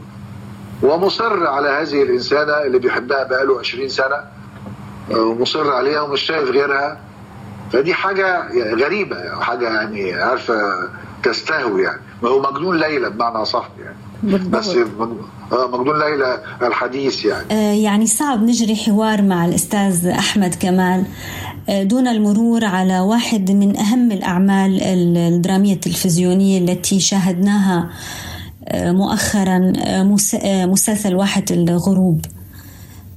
ومصر 0.83 1.47
على 1.47 1.69
هذه 1.69 2.03
الإنسانة 2.03 2.53
اللي 2.53 2.79
بيحبها 2.79 3.25
بقاله 3.25 3.59
20 3.59 3.89
سنة 3.89 4.17
ومصر 5.11 5.71
عليها 5.73 6.01
ومش 6.01 6.21
شايف 6.23 6.49
غيرها. 6.51 7.01
فدي 7.73 7.95
حاجة 7.95 8.49
غريبة 8.75 9.17
حاجة 9.41 9.65
يعني 9.75 10.15
عارفة 10.15 10.55
تستهوي 11.23 11.83
يعني. 11.83 12.01
ما 12.23 12.29
هو 12.29 12.41
مجنون 12.53 12.77
ليلى 12.81 13.11
بمعنى 13.11 13.45
صح 13.45 13.69
يعني. 13.85 13.97
بس 14.49 14.69
مج- 14.77 15.17
آه، 15.53 15.67
مجنون 15.79 15.99
ليلى 15.99 16.39
الحديث 16.63 17.25
يعني. 17.25 17.45
آه، 17.51 17.73
يعني 17.73 18.07
صعب 18.07 18.43
نجري 18.43 18.77
حوار 18.77 19.23
مع 19.23 19.45
الأستاذ 19.47 20.07
أحمد 20.07 20.55
كمال. 20.55 21.05
آه، 21.69 21.83
دون 21.83 22.09
المرور 22.09 22.65
على 22.65 23.01
واحد 23.01 23.51
من 23.51 23.77
أهم 23.77 24.13
الأعمال 24.13 24.83
ال- 24.83 25.17
الدرامية 25.35 25.73
التلفزيونية 25.75 26.59
التي 26.59 27.01
شاهدناها 27.01 27.91
آه، 28.69 28.93
مؤخرا 28.93 29.59
مس- 30.03 30.37
مسلسل 30.45 31.15
واحة 31.15 31.45
الغروب. 31.51 32.21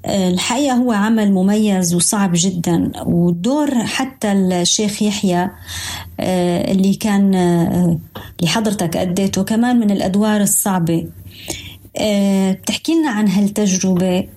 الحقيقة 0.06 0.76
هو 0.76 0.92
عمل 0.92 1.32
مميز 1.32 1.96
وصعب 1.96 2.32
جدا 2.34 2.92
ودور 3.06 3.70
حتى 3.86 4.32
الشيخ 4.32 5.02
يحيى 5.04 5.50
آه، 6.20 6.72
اللي 6.72 6.94
كان 6.94 7.36
آه، 7.36 7.98
اللي 8.40 8.50
حضرتك 8.52 8.98
أديته 8.98 9.44
كمان 9.44 9.80
من 9.80 9.92
الأدوار 9.92 10.42
الصعبة 10.42 11.08
آه، 11.98 12.52
بتحكي 12.52 12.96
لنا 12.96 13.10
عن 13.10 13.28
هالتجربة. 13.28 14.28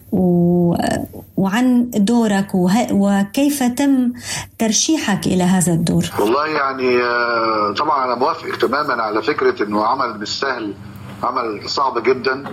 وعن 1.37 1.91
دورك. 1.91 2.49
وكيف 2.93 3.63
تم 3.63 4.13
ترشيحك 4.59 5.27
إلى 5.27 5.43
هذا 5.43 5.73
الدور 5.73 6.05
والله 6.19 6.47
يعني 6.47 7.03
آه، 7.03 7.75
طبعا 7.79 8.05
أنا 8.05 8.15
موافق 8.15 8.57
تماما 8.59 9.03
على 9.03 9.23
فكرة 9.23 9.63
إنه 9.63 9.85
عمل 9.85 10.21
مش 10.21 10.41
سهل 10.41 10.75
عمل 11.23 11.69
صعب 11.69 12.03
جدا 12.03 12.45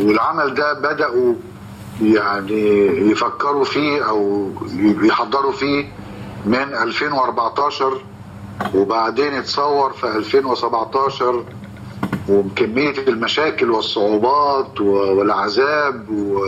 والعمل 0.00 0.54
ده 0.54 0.72
بداوا 0.72 1.34
يعني 2.02 2.86
يفكروا 3.10 3.64
فيه 3.64 4.08
أو 4.08 4.50
يحضروا 5.02 5.52
فيه 5.52 5.84
من 6.46 6.74
2014 6.74 8.00
وبعدين 8.74 9.34
اتصور 9.34 9.92
في 9.92 10.06
2017 10.06 11.44
وكمية 12.28 12.94
المشاكل 13.08 13.70
والصعوبات 13.70 14.80
والعذاب 14.80 16.10
و... 16.10 16.40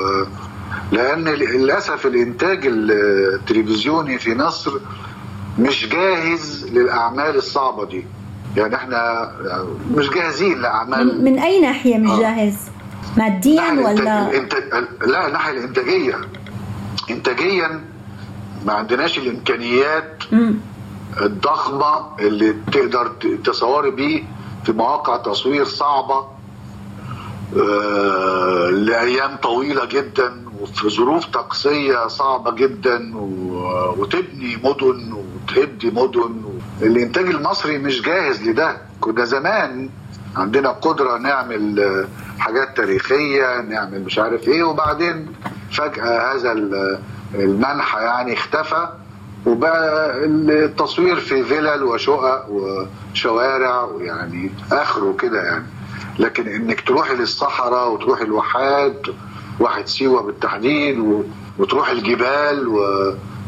لأن 0.93 1.25
للأسف 1.29 2.07
الإنتاج 2.07 2.61
التلفزيوني 2.67 4.19
في 4.19 4.35
مصر 4.35 4.73
مش 5.59 5.89
جاهز 5.89 6.67
للأعمال 6.73 7.37
الصعبة 7.37 7.85
دي 7.85 8.07
يعني 8.57 8.75
إحنا 8.75 9.31
مش 9.95 10.11
جاهزين 10.11 10.59
لأعمال 10.63 11.19
من, 11.19 11.33
من 11.33 11.39
أي 11.39 11.61
ناحية 11.61 11.99
مش 11.99 12.11
آه. 12.11 12.21
جاهز 12.21 12.57
ماديا 13.17 13.73
ولا؟ 13.73 14.31
الإنتاج- 14.31 15.07
لا 15.09 15.27
الناحيه 15.27 15.53
الإنتاجية. 15.53 16.15
انتاجيا 17.11 17.85
ما 18.67 18.73
عندناش 18.73 19.19
الإمكانيات 19.19 20.23
مم. 20.33 20.55
الضخمة 21.23 22.17
اللي 22.21 22.55
تقدر 22.73 23.13
تصوري 23.45 23.91
بيه 23.91 24.23
في 24.65 24.73
مواقع 24.73 25.17
تصوير 25.17 25.65
صعبة 25.65 26.27
آه، 27.57 28.71
لأيام 28.71 29.37
طويلة 29.37 29.85
جدا 29.85 30.45
وفي 30.61 30.89
ظروف 30.91 31.27
طقسية 31.27 32.07
صعبة 32.09 32.51
جدا 32.51 33.17
و- 33.17 33.95
وتبني 33.99 34.57
مدن 34.65 35.13
وتهدي 35.13 35.91
مدن 35.91 36.43
الإنتاج 36.83 37.27
المصري 37.27 37.79
مش 37.79 38.03
جاهز 38.03 38.43
لده. 38.49 38.77
كنا 39.01 39.25
زمان 39.25 39.89
عندنا 40.37 40.69
قدرة 40.71 41.19
نعمل 41.19 42.07
حاجات 42.39 42.77
تاريخية 42.77 43.61
نعمل 43.61 44.03
مش 44.05 44.19
عارف 44.19 44.49
إيه 44.49 44.63
وبعدين 44.63 45.27
فجأة 45.73 46.35
هذا 46.35 46.53
ال- 46.53 46.99
المنحى 47.35 48.01
يعني 48.01 48.33
اختفى 48.35 48.89
وبقى 49.47 50.11
التصوير 50.25 51.17
في 51.17 51.43
فلل 51.45 51.83
وشقق 51.83 52.47
وشوارع 52.51 53.83
ويعني 53.83 54.51
آخره 54.73 55.17
كده 55.21 55.43
يعني. 55.43 55.65
لكن 56.19 56.49
إنك 56.49 56.81
تروحي 56.81 57.15
للصحراء 57.15 57.91
وتروحي 57.93 58.25
الواحات 58.25 59.03
واحد 59.61 59.87
سيوة 59.87 60.23
بالتحديد 60.23 60.99
و- 60.99 61.23
وتروحي 61.59 61.93
الجبال 61.93 62.69
و... 62.69 62.81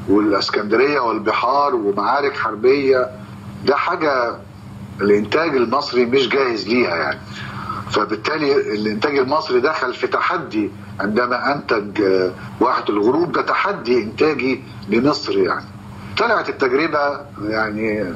والإسكندرية 0.08 1.00
والبحار 1.00 1.74
ومعارك 1.74 2.36
حربية 2.36 3.10
ده 3.66 3.76
حاجة 3.76 4.34
الإنتاج 5.00 5.56
المصري 5.56 6.04
مش 6.06 6.28
جاهز 6.28 6.68
ليها 6.68 6.96
يعني. 6.96 7.18
فبالتالي 7.90 8.74
الإنتاج 8.74 9.18
المصري 9.18 9.60
دخل 9.60 9.94
في 9.94 10.06
تحدي 10.06 10.70
عندما 11.00 11.54
أنتج 11.54 12.02
آه، 12.02 12.32
واحد 12.60 12.90
الغروب 12.90 13.32
ده 13.32 13.42
تحدي 13.42 14.02
إنتاجي 14.02 14.62
لمصر 14.88 15.38
يعني. 15.38 15.64
طلعت 16.18 16.48
التجربة 16.48 17.20
يعني 17.42 18.14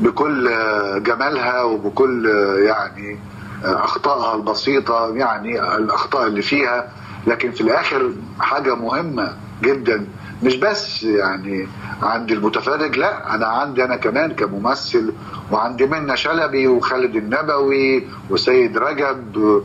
بكل 0.00 0.48
آه، 0.48 0.98
جمالها 0.98 1.62
وبكل 1.62 2.26
آه، 2.30 2.58
يعني 2.58 3.18
أخطائها 3.64 4.34
البسيطة 4.36 5.14
يعني 5.14 5.76
الأخطاء 5.76 6.26
اللي 6.26 6.42
فيها. 6.42 6.92
لكن 7.26 7.50
في 7.50 7.60
الآخر 7.60 8.12
حاجة 8.40 8.74
مهمة 8.74 9.36
جدا 9.62 10.06
مش 10.44 10.56
بس 10.56 11.02
يعني 11.02 11.68
عند 12.02 12.30
المتفرج 12.32 12.98
لا 12.98 13.34
أنا 13.34 13.46
عندي 13.46 13.84
أنا 13.84 13.96
كمان 13.96 14.32
كممثل 14.32 15.12
وعندي 15.52 15.86
منى 15.86 16.16
شلبي 16.16 16.66
وخالد 16.68 17.16
النبوي 17.16 18.04
وسيد 18.30 18.78
رجب 18.78 19.62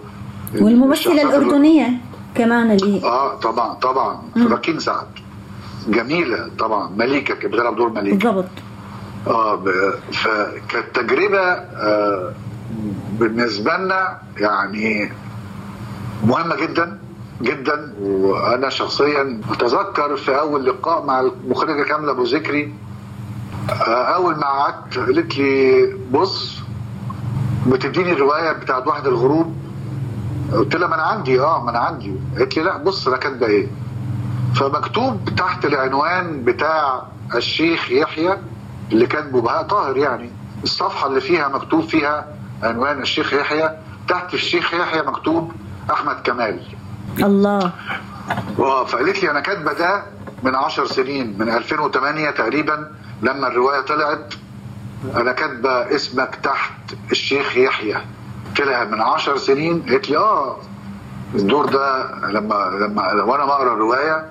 والممثلة 0.56 1.22
الأردنية 1.22 1.90
كمان 2.36 2.72
اللي 2.72 3.04
آه 3.04 3.36
طبعا 3.36 3.74
طبعا. 3.74 4.22
راكين 4.38 4.80
سعد. 4.80 5.08
جميلة 5.88 6.50
طبعا. 6.60 6.90
مليكة 6.98 7.36
كانت 7.36 7.54
بتلعب 7.54 7.76
دور 7.76 7.90
مليكة. 7.90 8.18
بالضبط. 8.18 8.50
آه 9.28 9.64
فكانت 10.12 10.86
تجربه 10.96 11.40
آه 11.42 12.34
بالنسبة 13.20 13.78
لنا 13.78 14.18
يعني 14.38 15.12
مهمة 16.26 16.56
جدا. 16.56 17.00
جدا 17.42 17.94
وأنا 18.02 18.70
شخصيا 18.70 19.42
أتذكر 19.52 20.16
في 20.16 20.40
أول 20.40 20.66
لقاء 20.66 21.06
مع 21.06 21.20
المخرجة 21.20 21.84
كاملة 21.84 22.12
أبو 22.12 22.24
ذكري 22.24 22.74
أول 23.90 24.36
ما 24.36 24.44
قعدت 24.46 24.98
قالت 24.98 25.38
لي 25.38 25.86
بص 26.12 26.60
بتديني 27.68 28.12
الرواية 28.12 28.52
بتاعت 28.52 28.88
واحد 28.88 29.08
الغروب؟ 29.08 29.56
قلت 30.54 30.76
لها 30.76 30.88
ما 30.88 30.96
أنا 30.96 31.04
عندي 31.04 31.40
آه 31.42 31.64
ما 31.64 31.70
أنا 31.70 31.80
عندي. 31.80 32.16
قالت 32.38 32.58
لي 32.58 32.64
لا 32.64 32.78
بص 32.78 33.08
أنا 33.08 33.18
كاتبة 33.18 33.48
إيه؟ 33.48 33.68
فمكتوب 34.56 35.30
تحت 35.38 35.66
العنوان 35.66 36.44
بتاع 36.44 37.04
الشيخ 37.36 37.92
يحيى 37.92 38.38
اللي 38.92 39.08
كاتبه 39.08 39.42
بهاء 39.42 39.64
طاهر 39.64 39.98
يعني. 39.98 40.30
الصفحة 40.64 41.08
اللي 41.08 41.22
فيها 41.22 41.48
مكتوب 41.48 41.82
فيها 41.82 42.28
عنوان 42.64 43.02
الشيخ 43.02 43.34
يحيى 43.34 43.70
تحت 44.08 44.34
الشيخ 44.34 44.74
يحيى 44.74 45.02
مكتوب 45.02 45.52
أحمد 45.92 46.16
كمال. 46.24 46.60
الله. 47.24 47.72
آه 48.60 48.86
فقالت 48.86 49.24
لي 49.24 49.32
أنا 49.32 49.40
كاتبة 49.40 49.74
ده 49.74 50.04
من 50.44 50.56
10 50.56 50.86
سنين 50.86 51.36
من 51.40 51.50
2008 51.50 52.30
تقريبا 52.30 52.92
لما 53.22 53.48
الرواية 53.48 53.82
طلعت. 53.82 54.34
أنا 55.16 55.32
كاتبة 55.32 55.96
اسمك 55.96 56.36
تحت 56.44 56.72
الشيخ 57.12 57.58
يحيى. 57.58 57.98
قلت 58.48 58.62
لها 58.62 58.86
من 58.86 59.02
10 59.02 59.38
سنين. 59.38 59.86
قالت 59.90 60.10
لي 60.10 60.18
آه 60.18 60.58
الدور 61.36 61.66
ده 61.66 62.12
لما 62.28 62.56
لما 62.82 63.24
وأنا 63.24 63.46
بقرأ 63.46 63.74
الرواية 63.74 64.30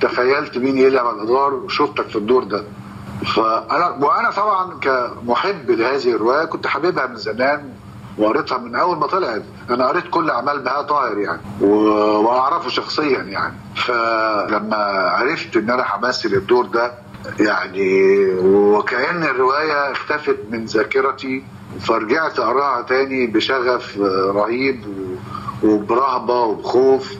تخيلت 0.00 0.58
مين 0.58 0.78
يلعب 0.78 1.14
الأدوار 1.14 1.54
وشفتك 1.54 2.08
في 2.08 2.16
الدور 2.16 2.44
ده. 2.44 2.64
فأنا 3.34 3.88
وأنا 3.88 4.30
طبعا 4.30 4.78
كمحب 4.80 5.70
لهذه 5.70 6.12
الرواية 6.12 6.44
كنت 6.44 6.66
حاببها 6.66 7.06
من 7.06 7.16
زمان 7.16 7.72
وقريتها 8.18 8.58
من 8.58 8.74
أول 8.74 8.98
ما 8.98 9.06
طلعت. 9.06 9.42
أنا 9.70 9.88
قريت 9.88 10.04
كل 10.10 10.30
أعمال 10.30 10.58
بهاء 10.60 10.82
طاهر 10.82 11.18
يعني 11.18 11.40
واعرفه 11.60 12.68
شخصيا 12.68 13.22
يعني. 13.22 13.54
فلما 13.76 14.76
عرفت 15.10 15.56
إن 15.56 15.70
أنا 15.70 15.84
همثل 15.94 16.28
الدور 16.28 16.66
ده 16.66 16.92
يعني 17.40 18.24
وكأن 18.44 19.22
الرواية 19.22 19.92
اختفت 19.92 20.36
من 20.50 20.64
ذاكرتي 20.64 21.44
فرجعت 21.80 22.38
أقراها 22.38 22.82
تاني 22.82 23.26
بشغف 23.26 23.98
رهيب 24.34 24.84
وبرهبة 25.64 26.40
وبخوف. 26.40 27.12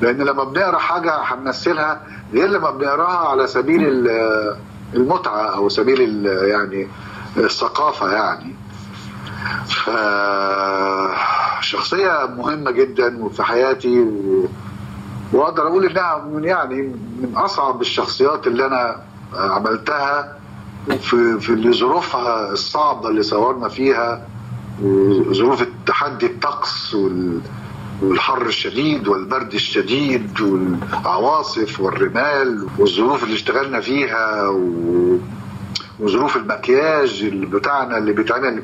لأن 0.00 0.16
لما 0.18 0.44
بنقرأ 0.44 0.78
حاجة 0.78 1.14
هنمثلها 1.24 2.00
غير 2.32 2.48
لما 2.48 2.70
بنقراها 2.70 3.28
على 3.28 3.46
سبيل 3.46 3.84
ال- 3.88 4.56
المتعة 4.94 5.56
أو 5.56 5.68
سبيل 5.68 6.26
يعني 6.26 6.88
الثقافة 7.36 8.12
يعني. 8.12 8.54
شخصية 11.60 12.26
مهمة 12.38 12.70
جدا 12.70 13.28
في 13.28 13.42
حياتي. 13.42 14.06
وأقدر 15.32 15.66
أقول 15.66 15.86
إنها 15.86 16.24
من 16.24 16.44
يعني 16.44 16.82
من 17.22 17.32
أصعب 17.36 17.80
الشخصيات 17.80 18.46
اللي 18.46 18.66
أنا 18.66 18.96
عملتها 19.34 20.36
في 21.00 21.40
في 21.40 21.72
ظروفها 21.72 22.52
الصعبة 22.52 23.08
اللي 23.08 23.22
صورنا 23.22 23.68
فيها 23.68 24.26
وظروف 24.82 25.62
التحدي 25.62 26.26
الطقس 26.26 26.94
وال 26.94 27.40
والحر 28.02 28.42
الشديد 28.46 29.08
والبرد 29.08 29.54
الشديد 29.54 30.40
والعواصف 30.40 31.80
والرمال 31.80 32.66
والظروف 32.78 33.24
اللي 33.24 33.34
اشتغلنا 33.34 33.80
فيها 33.80 34.48
و... 34.48 35.18
وظروف 36.00 36.36
المكياج 36.36 37.22
اللي 37.22 37.46
بتاعنا 37.46 37.98
اللي 37.98 38.12
بيتعمل 38.12 38.62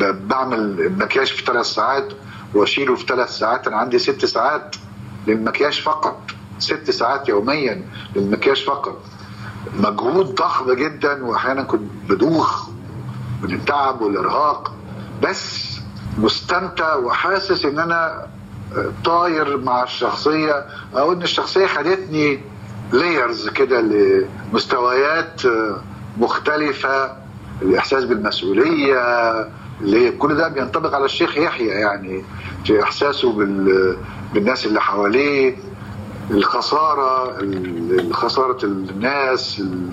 بعمل 0.00 0.58
المكياج 0.58 1.26
في 1.26 1.44
ثلاث 1.44 1.66
ساعات 1.66 2.12
واشيله 2.54 2.94
في 2.94 3.06
ثلاث 3.06 3.30
ساعات. 3.30 3.66
أنا 3.66 3.76
عندي 3.76 3.98
ست 3.98 4.24
ساعات 4.24 4.76
للمكياج 5.26 5.80
فقط. 5.80 6.20
ست 6.58 6.90
ساعات 6.90 7.28
يوميا 7.28 7.84
للمكياج 8.16 8.64
فقط. 8.64 9.00
مجهود 9.78 10.34
ضخم 10.34 10.72
جدا 10.72 11.24
واحيانا 11.24 11.62
كنت 11.62 11.90
بدوخ 12.08 12.68
من 13.42 13.54
التعب 13.54 14.00
والإرهاق. 14.00 14.74
بس 15.22 15.70
مستمتع 16.18 16.94
وحاسس 16.94 17.64
إن 17.64 17.78
أنا 17.78 18.26
طاير 19.04 19.56
مع 19.56 19.82
الشخصية 19.82 20.66
أو 20.96 21.12
إن 21.12 21.22
الشخصية 21.22 21.66
خدتني 21.66 22.40
لايرز 22.92 23.48
كده 23.48 23.80
لمستويات 23.80 25.42
مختلفة 26.18 27.12
الإحساس 27.62 28.04
بالمسؤولية 28.04 29.00
اللي 29.80 30.10
كل 30.10 30.34
ده 30.34 30.48
بينطبق 30.48 30.94
على 30.94 31.04
الشيخ 31.04 31.36
يحيى 31.36 31.66
يعني 31.68 32.24
في 32.64 32.82
إحساسه 32.82 33.32
بال 33.32 33.96
بالناس 34.34 34.66
اللي 34.66 34.80
حواليه 34.80 35.56
الخسارة 36.30 37.40
ال- 37.40 38.14
خسارة 38.14 38.64
الناس 38.64 39.58
ال- 39.60 39.88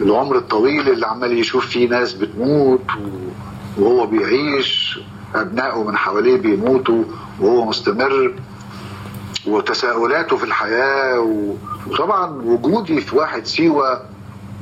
العمر 0.00 0.36
الطويل 0.36 0.88
اللي 0.90 1.06
عمال 1.06 1.38
يشوف 1.38 1.66
فيه 1.66 1.88
ناس 1.88 2.12
بتموت 2.12 2.80
وهو 3.78 4.06
بيعيش 4.06 5.00
أبنائه 5.34 5.82
من 5.84 5.96
حواليه 5.96 6.36
بيموتوا 6.36 7.04
وهو 7.40 7.64
مستمر 7.64 8.34
وتساؤلاته 9.46 10.36
في 10.36 10.44
الحياة 10.44 11.20
وطبعا 11.90 12.30
وجودي 12.30 13.00
في 13.00 13.16
واحد 13.16 13.46
سيوة 13.46 14.00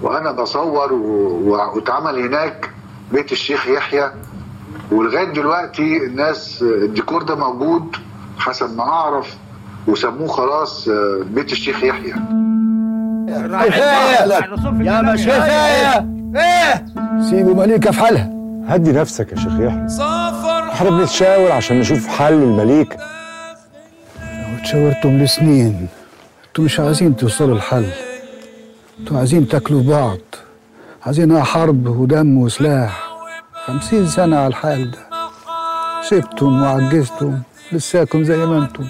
وأنا 0.02 0.32
بصور 0.32 0.92
واتعمل 1.42 2.18
هناك 2.18 2.70
بيت 3.12 3.32
الشيخ 3.32 3.68
يحيى. 3.68 4.10
ولغاية 4.92 5.32
دلوقتي 5.32 5.96
الناس 5.96 6.62
الديكور 6.62 7.22
ده 7.22 7.34
موجود 7.34 7.96
حسب 8.38 8.76
ما 8.76 8.82
أعرف 8.82 9.36
وسموه 9.88 10.28
خلاص 10.28 10.88
بيت 11.34 11.52
الشيخ 11.52 11.84
يحيى. 11.84 12.14
كفايه 13.28 14.24
يا 14.80 15.02
مش 15.02 15.26
كفايه 15.26 16.06
إيه! 16.36 16.84
سيبوا 17.30 17.54
مليكة 17.54 17.90
في 17.90 18.00
حالها. 18.00 18.30
هدي 18.68 18.92
نفسك 18.92 19.32
يا 19.32 19.36
شيخ 19.36 19.52
يحيى. 19.60 19.86
إحنا 20.72 20.90
بنتشاور 20.90 21.52
عشان 21.52 21.80
نشوف 21.80 22.06
حل 22.06 22.32
المليكة 22.32 22.96
وتشاورتم 24.54 25.18
لسنين 25.18 25.88
أنتوا 26.48 26.64
مش 26.64 26.80
عايزين 26.80 27.16
توصلوا 27.16 27.54
الحل 27.56 27.86
أنتوا 29.00 29.18
عايزين 29.18 29.48
تاكلوا 29.48 29.82
بعض. 29.82 30.18
عايزينها 31.06 31.44
حرب 31.44 31.86
ودم 31.86 32.38
وسلاح. 32.38 33.08
خمسين 33.66 34.08
سنة 34.08 34.36
على 34.36 34.46
الحال 34.46 34.90
ده. 34.90 34.98
سبتم 36.08 36.62
وعجزتم 36.62 37.38
لساكم 37.72 38.24
زي 38.24 38.36
ما 38.36 38.58
أنتم. 38.58 38.86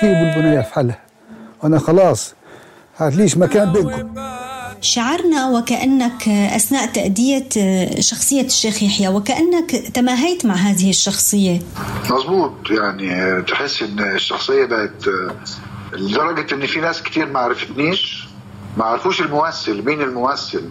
سيبوا 0.00 0.34
البنية 0.34 0.60
في 0.60 0.74
حالها. 0.74 0.98
وأنا 1.62 1.78
خلاص 1.78 2.34
هاتليش 2.98 3.36
مكان 3.36 3.72
بينكم. 3.72 4.14
شعرنا 4.80 5.48
وكأنك 5.48 6.28
أثناء 6.28 6.86
تأدية 6.86 7.48
شخصية 8.00 8.42
الشيخ 8.42 8.82
يحيى 8.82 9.08
وكأنك 9.08 9.70
تماهيت 9.70 10.46
مع 10.46 10.54
هذه 10.54 10.90
الشخصية. 10.90 11.60
مظبوط. 12.10 12.52
يعني 12.70 13.42
تحس 13.42 13.82
إن 13.82 14.00
الشخصية 14.14 14.64
بقت 14.64 15.08
لدرجة 15.92 16.54
إن 16.54 16.66
في 16.66 16.80
ناس 16.80 17.02
كتير 17.02 17.26
ما 17.26 17.38
عرفتنيش. 17.40 18.25
ما 18.76 18.84
عرفوش 18.84 19.20
الممثل 19.20 19.84
مين 19.84 20.02
الممثل؟ 20.02 20.70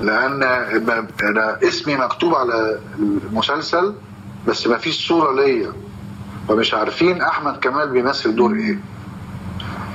لأن 0.00 0.42
أنا 1.22 1.58
اسمي 1.62 1.96
مكتوب 1.96 2.34
على 2.34 2.78
المسلسل 2.98 3.94
بس 4.46 4.66
ما 4.66 4.78
فيش 4.78 5.08
صورة 5.08 5.32
ليا. 5.32 5.72
فمش 6.48 6.74
عارفين 6.74 7.22
أحمد 7.22 7.56
كمال 7.56 7.88
بيمثل 7.90 8.36
دور 8.36 8.54
إيه. 8.54 8.78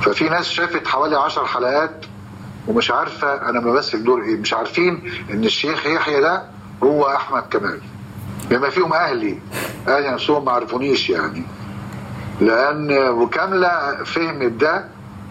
ففي 0.01 0.30
ناس 0.30 0.49
شافت 0.49 0.88
حوالي 0.88 1.15
عشر 1.15 1.45
حلقات 1.45 2.06
ومش 2.67 2.91
عارفة 2.91 3.49
أنا 3.49 3.60
بمثل 3.60 4.04
دور 4.04 4.23
إيه. 4.23 4.36
مش 4.38 4.54
عارفين 4.54 5.12
إن 5.32 5.43
الشيخ 5.43 5.86
يحيى 5.86 6.21
ده 6.21 6.43
هو 6.84 7.04
أحمد 7.15 7.43
كمال. 7.51 7.80
بما 8.49 8.69
فيهم 8.69 8.93
أهلي. 8.93 9.39
أهلي 9.88 10.12
نفسهم 10.12 10.45
ما 10.45 10.51
عرفونيش 10.51 11.10
يعني. 11.10 11.43
لأن 12.41 13.08
وكاملة 13.10 14.04
فهمت 14.04 14.51
ده 14.51 14.86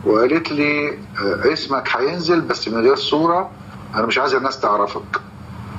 وقالت 0.07 0.53
لي 0.53 0.89
آه، 0.89 1.53
اسمك 1.53 1.89
هينزل 1.97 2.41
بس 2.41 2.69
من 2.69 2.81
غير 2.81 2.97
صورة 2.97 3.51
أنا 3.95 4.07
مش 4.07 4.19
عايز 4.19 4.35
الناس 4.35 4.61
تعرفك. 4.61 5.21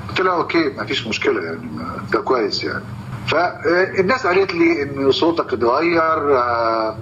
قلت 0.10 0.22
لها 0.22 0.34
أوكي 0.36 0.70
ما 0.78 0.86
فيش 0.86 1.08
مشكلة 1.08 1.42
يعني 1.44 1.70
ده 2.14 2.20
كويس 2.20 2.64
يعني. 2.64 2.84
فالناس 3.28 4.28
قالت 4.28 4.54
لي 4.56 4.84
إن 4.84 5.12
صوتك 5.12 5.54
اتغير 5.54 6.38
آه، 6.38 6.98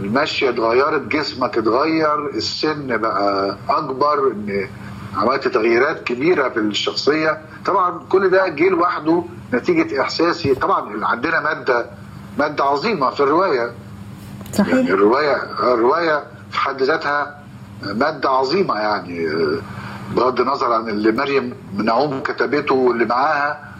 المشيه 0.00 0.50
اتغيرت 0.50 1.02
جسمك 1.08 1.58
اتغير 1.58 2.26
السن 2.26 2.96
بقى 2.96 3.56
أكبر 3.68 4.26
إن 4.30 4.68
عملت 5.16 5.48
تغييرات 5.48 6.02
كبيرة 6.04 6.48
في 6.48 6.56
الشخصية. 6.58 7.40
طبعا 7.66 8.00
كل 8.08 8.30
ده 8.30 8.48
جه 8.48 8.68
لوحده 8.68 9.24
نتيجة 9.54 10.00
إحساسي. 10.00 10.54
طبعا 10.54 11.06
عندنا 11.06 11.40
مادة 11.40 11.86
مادة 12.38 12.64
عظيمة 12.64 13.10
في 13.10 13.20
الرواية. 13.20 13.58
يعني 13.58 13.72
صحيح 14.52 14.74
الروايه 14.74 15.36
الرواية 15.74 16.24
في 16.52 16.58
حد 16.58 16.82
ذاتها 16.82 17.38
مادة 17.82 18.30
عظيمة 18.30 18.74
يعني 18.74 19.28
بغض 20.16 20.40
النظر 20.40 20.72
عن 20.72 20.88
اللي 20.88 21.12
مريم 21.12 21.54
نعوم 21.74 22.20
كتبته 22.20 22.74
واللي 22.74 23.04
معاها 23.04 23.72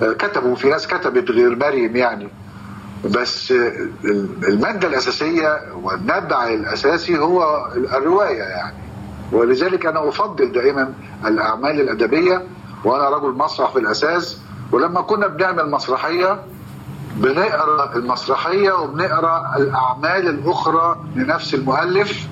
كتبوا 0.00 0.54
في 0.54 0.68
ناس 0.68 0.86
كتبت 0.86 1.30
غير 1.30 1.56
مريم 1.56 1.96
يعني. 1.96 2.28
بس 3.04 3.52
المادة 4.48 4.88
الأساسية 4.88 5.60
والنبع 5.82 6.48
الأساسي 6.48 7.18
هو 7.18 7.66
الرواية 7.76 8.42
يعني. 8.42 8.76
ولذلك 9.32 9.86
أنا 9.86 10.08
أفضل 10.08 10.52
دائما 10.52 10.92
الأعمال 11.26 11.80
الأدبية 11.80 12.42
وأنا 12.84 13.08
رجل 13.08 13.32
مسرح 13.32 13.72
في 13.72 13.78
الاساس 13.78 14.38
ولما 14.72 15.00
كنا 15.00 15.26
بنعمل 15.26 15.70
مسرحية 15.70 16.40
بنقرأ 17.16 17.96
المسرحية 17.96 18.72
وبنقرأ 18.72 19.56
الأعمال 19.56 20.28
الأخرى 20.28 20.96
لنفس 21.16 21.54
المؤلف 21.54 22.26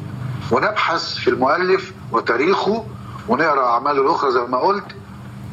ونبحث 0.51 1.15
في 1.15 1.31
المؤلف 1.31 1.93
وتاريخه 2.13 2.85
ونقرأ 3.29 3.67
أعماله 3.67 4.03
الأخرى 4.03 4.31
زي 4.33 4.41
ما 4.41 4.59
قلت. 4.59 4.85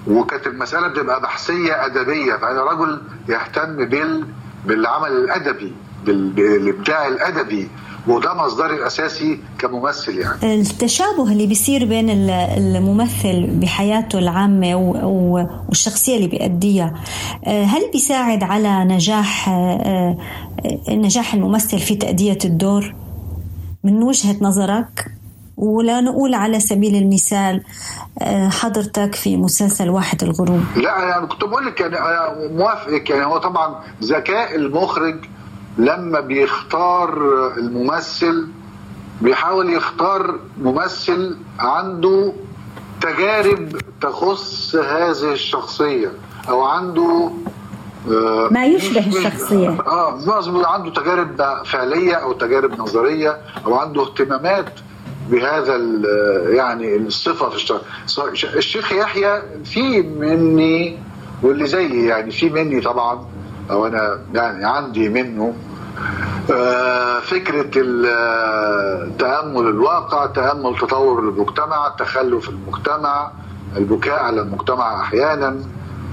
وكانت 0.08 0.48
المسألة 0.48 0.88
بتبقى 0.88 1.22
بحثية 1.22 1.86
أدبية 1.86 2.34
فأنا 2.36 2.64
رجل 2.64 3.02
يهتم 3.30 3.86
بال 3.86 4.28
بالعمل 4.66 5.12
الأدبي 5.12 5.74
بال- 6.06 6.30
بالإبداع 6.30 7.08
الأدبي. 7.08 7.70
وده 8.08 8.34
مصدري 8.34 8.74
الأساسي 8.76 9.40
كممثل 9.60 10.18
يعني. 10.20 10.62
التشابه 10.62 11.32
اللي 11.32 11.48
بيصير 11.48 11.86
بين 11.86 12.10
ال- 12.10 12.30
الممثل 12.30 13.48
بحياته 13.48 14.20
العامة 14.20 14.76
و- 14.76 15.08
و- 15.08 15.48
والشخصية 15.68 16.18
اللي 16.18 16.28
بيأديها 16.28 16.94
آه، 17.46 17.64
هل 17.64 17.82
بيساعد 17.92 18.44
على 18.44 18.84
نجاح 18.86 19.50
آه، 19.50 20.18
آه، 20.90 20.94
نجاح 20.94 21.34
الممثل 21.34 21.80
في 21.80 21.96
تأدية 21.96 22.38
الدور؟ 22.46 22.96
من 23.84 24.04
وجهة 24.04 24.36
نظرك 24.42 25.06
ولا 25.58 26.02
نقول 26.02 26.34
على 26.34 26.60
سبيل 26.60 26.96
المثال 26.96 27.64
حضرتك 28.50 29.16
في 29.16 29.38
مسلسل 29.38 29.90
واحد 29.90 30.24
الغروب؟ 30.24 30.64
لا 30.76 30.98
يعني 31.00 31.28
كنت 31.28 31.44
بقول 31.44 31.66
لك 31.66 31.80
يعني 31.82 31.98
أنا 31.98 32.48
موافقك 32.52 33.10
يعني. 33.10 33.26
هو 33.26 33.38
طبعا 33.38 33.76
ذكاء 34.04 34.56
المخرج 34.56 35.16
لما 35.78 36.20
بيختار 36.20 37.14
الممثل 37.58 38.48
بيحاول 39.22 39.70
يختار 39.74 40.40
ممثل 40.62 41.38
عنده 41.60 42.34
تجارب 43.02 43.70
تخص 44.02 44.76
هذه 44.76 45.32
الشخصية 45.32 46.12
أو 46.50 46.62
عنده 46.64 47.32
آه، 48.12 48.48
ما 48.52 48.66
يشبه 48.66 49.08
الشخصية. 49.18 49.70
آه 49.70 50.16
مظبوط 50.16 50.66
عنده 50.66 50.90
تجارب 51.02 51.42
فعلية 51.66 52.14
أو 52.16 52.34
تجارب 52.34 52.80
نظرية 52.82 53.38
أو 53.66 53.76
عنده 53.76 54.02
اهتمامات 54.04 54.80
بهذا 55.30 55.76
ال- 55.76 56.56
يعني 56.56 56.96
الصفة 56.96 57.50
في 57.50 57.56
الشخص 57.56 58.20
الشيخ 58.44 58.92
يحيى 58.92 59.42
في 59.66 60.02
مني 60.02 61.00
واللي 61.44 61.68
زيي 61.68 62.06
يعني 62.06 62.32
في 62.32 62.50
مني 62.50 62.82
طبعا 62.82 63.26
أو 63.72 63.88
أنا 63.88 64.20
يعني 64.34 64.66
عندي 64.66 65.10
منه 65.10 65.54
آه، 66.52 67.20
فكرة 67.20 67.72
ال- 67.76 69.18
تأمل 69.18 69.68
الواقع 69.68 70.26
تأمل 70.26 70.78
تطور 70.78 71.20
المجتمع 71.20 71.96
تخلف 72.00 72.50
المجتمع 72.50 73.32
البكاء 73.78 74.24
على 74.24 74.42
المجتمع 74.42 75.02
أحيانا 75.02 75.60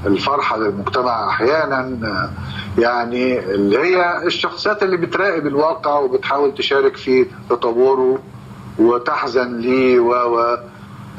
الفرحة 0.06 0.56
للمجتمع 0.58 1.28
أحيانا 1.28 1.80
آه، 2.04 2.30
يعني 2.80 3.38
اللي 3.38 3.78
هي 3.78 4.22
الشخصيات 4.26 4.82
اللي 4.82 4.96
بتراقب 4.96 5.46
الواقع 5.46 5.98
وبتحاول 5.98 6.54
تشارك 6.54 6.96
في 6.96 7.26
تطوره 7.50 8.18
وتحزن 8.78 9.58
ليه 9.58 10.00
و 10.00 10.10
و 10.12 10.58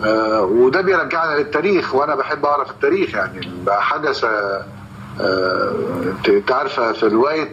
آه، 0.06 0.41
وده 0.44 0.82
بيرجعنا 0.82 1.36
للتاريخ 1.38 1.96
وأنا 1.96 2.15
بحب 2.15 2.46
أعرف 2.46 2.72
التاريخ 2.72 3.15
يعني 3.15 3.52
ما 3.65 3.80
حدث 3.80 4.24
آه، 4.24 4.65
انت 5.19 6.52
عارفه 6.52 6.91
في 6.91 7.08
رواية 7.08 7.52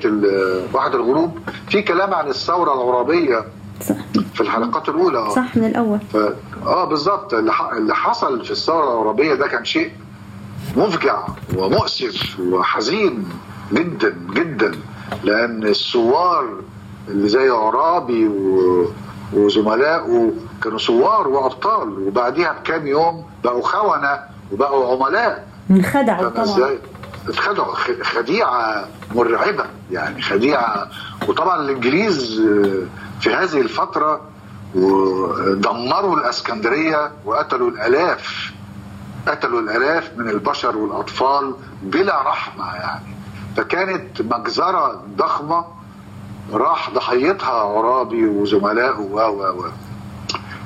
واحد 0.73 0.95
الغروب 0.95 1.39
في 1.69 1.83
كلام 1.83 2.15
عن 2.15 2.29
الثورة 2.29 2.75
العرابية 2.75 3.45
صح, 3.81 3.95
في 4.35 4.41
الحلقات 4.41 4.89
الأولى. 4.89 5.19
آه. 5.19 5.29
صح 5.29 5.57
من 5.57 5.65
الأول. 5.65 5.99
ف... 6.13 6.17
آه 6.67 6.85
بالظبط. 6.85 7.35
اللي, 7.35 7.95
حصل 7.95 8.45
في 8.45 8.51
الثورة 8.51 8.93
العربيه 8.93 9.35
ده 9.35 9.47
كان 9.47 9.65
شيء 9.65 9.91
مفجع 10.77 11.19
ومؤسف 11.57 12.41
وحزين 12.41 13.29
جدا 13.73 14.17
جدا. 14.35 14.73
لأن 15.25 15.63
الثوار 15.67 16.45
اللي 17.09 17.29
زي 17.29 17.49
عرابي 17.49 18.29
و... 18.29 18.87
وزملائه 19.33 20.31
كانوا 20.63 20.79
ثوار 20.79 21.29
وأبطال. 21.29 21.99
وبعديها 22.09 22.53
بكام 22.53 22.87
يوم 22.87 23.25
بقوا 23.45 23.63
خونة 23.63 24.19
وبقوا 24.53 24.97
عملاء. 25.07 25.49
انخدعوا 25.71 26.29
طبعا. 26.29 26.45
إزاي؟ 26.45 26.79
اتخدعوا 27.29 27.75
خديعة 28.03 28.89
مرعبة 29.15 29.65
يعني 29.91 30.23
خديعة. 30.23 30.89
وطبعا 31.29 31.61
الإنجليز 31.63 32.41
آه، 32.41 32.83
في 33.21 33.35
هذه 33.35 33.61
الفترة 33.61 34.21
ودمروا 34.75 36.17
الإسكندرية 36.17 37.13
وقتلوا 37.25 37.71
الآلاف 37.71 38.53
قتلوا 39.27 39.61
الآلاف 39.61 40.11
من 40.17 40.31
البشر 40.31 40.77
والأطفال 40.77 41.55
بلا 41.83 42.23
رحمة 42.23 42.75
يعني. 42.75 43.15
فكانت 43.57 44.23
مجزرة 44.23 45.03
ضخمة 45.17 45.65
راح 46.53 46.91
ضحيتها 46.91 47.53
عرابي 47.53 48.27
وزملائه 48.27 48.99
و 48.99 49.19
و 49.21 49.43
و 49.43 49.67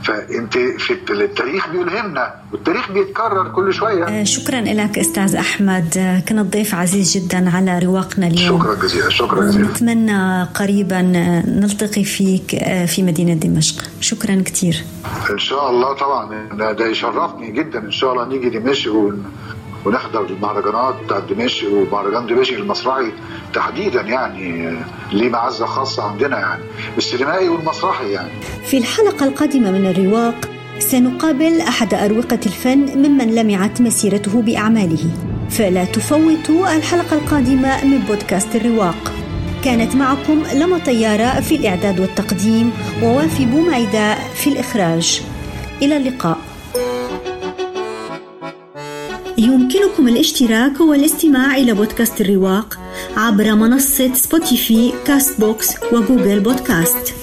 فانت 0.04 0.58
في 0.58 0.92
التاريخ 1.10 1.68
بيلهمنا 1.68 2.34
والتاريخ 2.52 2.92
بيتكرر 2.92 3.48
كل 3.48 3.74
شوية. 3.74 4.04
آه، 4.04 4.24
شكرا 4.24 4.60
لك 4.60 4.98
أستاذ 4.98 5.36
أحمد. 5.36 5.98
آه، 5.98 6.20
كنت 6.20 6.52
ضيف 6.52 6.74
عزيز 6.74 7.16
جدا 7.16 7.50
على 7.50 7.78
رواقنا 7.78 8.26
اليوم. 8.26 8.60
شكرا 8.60 8.74
جزيلا 8.74 9.10
شكرا 9.10 9.44
جزيلا. 9.44 9.68
نتمنى 9.68 10.42
قريبا 10.44 11.12
آه، 11.16 11.46
نلتقي 11.46 12.04
فيك 12.04 12.46
في 12.86 13.02
مدينة 13.02 13.34
دمشق. 13.34 13.84
شكرا 14.00 14.42
كثير. 14.46 14.84
إن 15.30 15.38
شاء 15.38 15.70
الله 15.70 15.92
طبعا 15.92 16.48
ده 16.72 16.86
يشرفني 16.86 17.52
جدا. 17.52 17.78
إن 17.78 17.90
شاء 17.90 18.12
الله 18.12 18.28
نيجي 18.28 18.58
دمشق 18.58 18.94
ون... 18.94 19.24
ونحضر 19.84 20.24
المهرجانات 20.24 20.94
بتاع 21.04 21.18
دمشق 21.18 21.68
ومهرجان 21.72 22.26
دمشق 22.26 22.54
المسرحي 22.54 23.12
تحديدا 23.54 24.00
يعني 24.00 24.76
ليه 25.12 25.28
معزة 25.30 25.66
خاصة 25.66 26.02
عندنا 26.02 26.38
يعني 26.38 26.62
السينمائي 26.98 27.48
والمسرحي 27.48 28.10
يعني. 28.10 28.30
في 28.64 28.78
الحلقة 28.78 29.26
القادمة 29.26 29.70
من 29.70 29.86
الرواق 29.86 30.48
سنقابل 30.78 31.60
أحد 31.60 31.94
أروقة 31.94 32.38
الفن 32.46 32.78
ممن 32.78 33.34
لمعت 33.34 33.80
مسيرته 33.80 34.42
بأعماله 34.42 35.04
فلا 35.50 35.84
تفوتوا 35.84 36.76
الحلقة 36.76 37.16
القادمة 37.16 37.84
من 37.84 37.98
بودكاست 37.98 38.56
الرواق. 38.56 39.12
كانت 39.64 39.94
معكم 39.96 40.42
لمى 40.54 40.78
طيارة 40.78 41.40
في 41.40 41.56
الإعداد 41.56 42.00
والتقديم 42.00 42.72
ووافي 43.02 43.46
بومعيدة 43.46 44.14
في 44.14 44.50
الإخراج. 44.50 45.22
إلى 45.82 45.96
اللقاء. 45.96 46.38
يمكنكم 49.38 50.08
الاشتراك 50.08 50.80
والاستماع 50.80 51.56
إلى 51.56 51.72
بودكاست 51.72 52.20
الرواق 52.20 52.78
عبر 53.16 53.54
منصة 53.54 54.14
Spotify 54.14 54.92
Castbox 55.06 55.40
و 55.40 55.68
Google 55.92 56.40
Podcast 56.40 57.14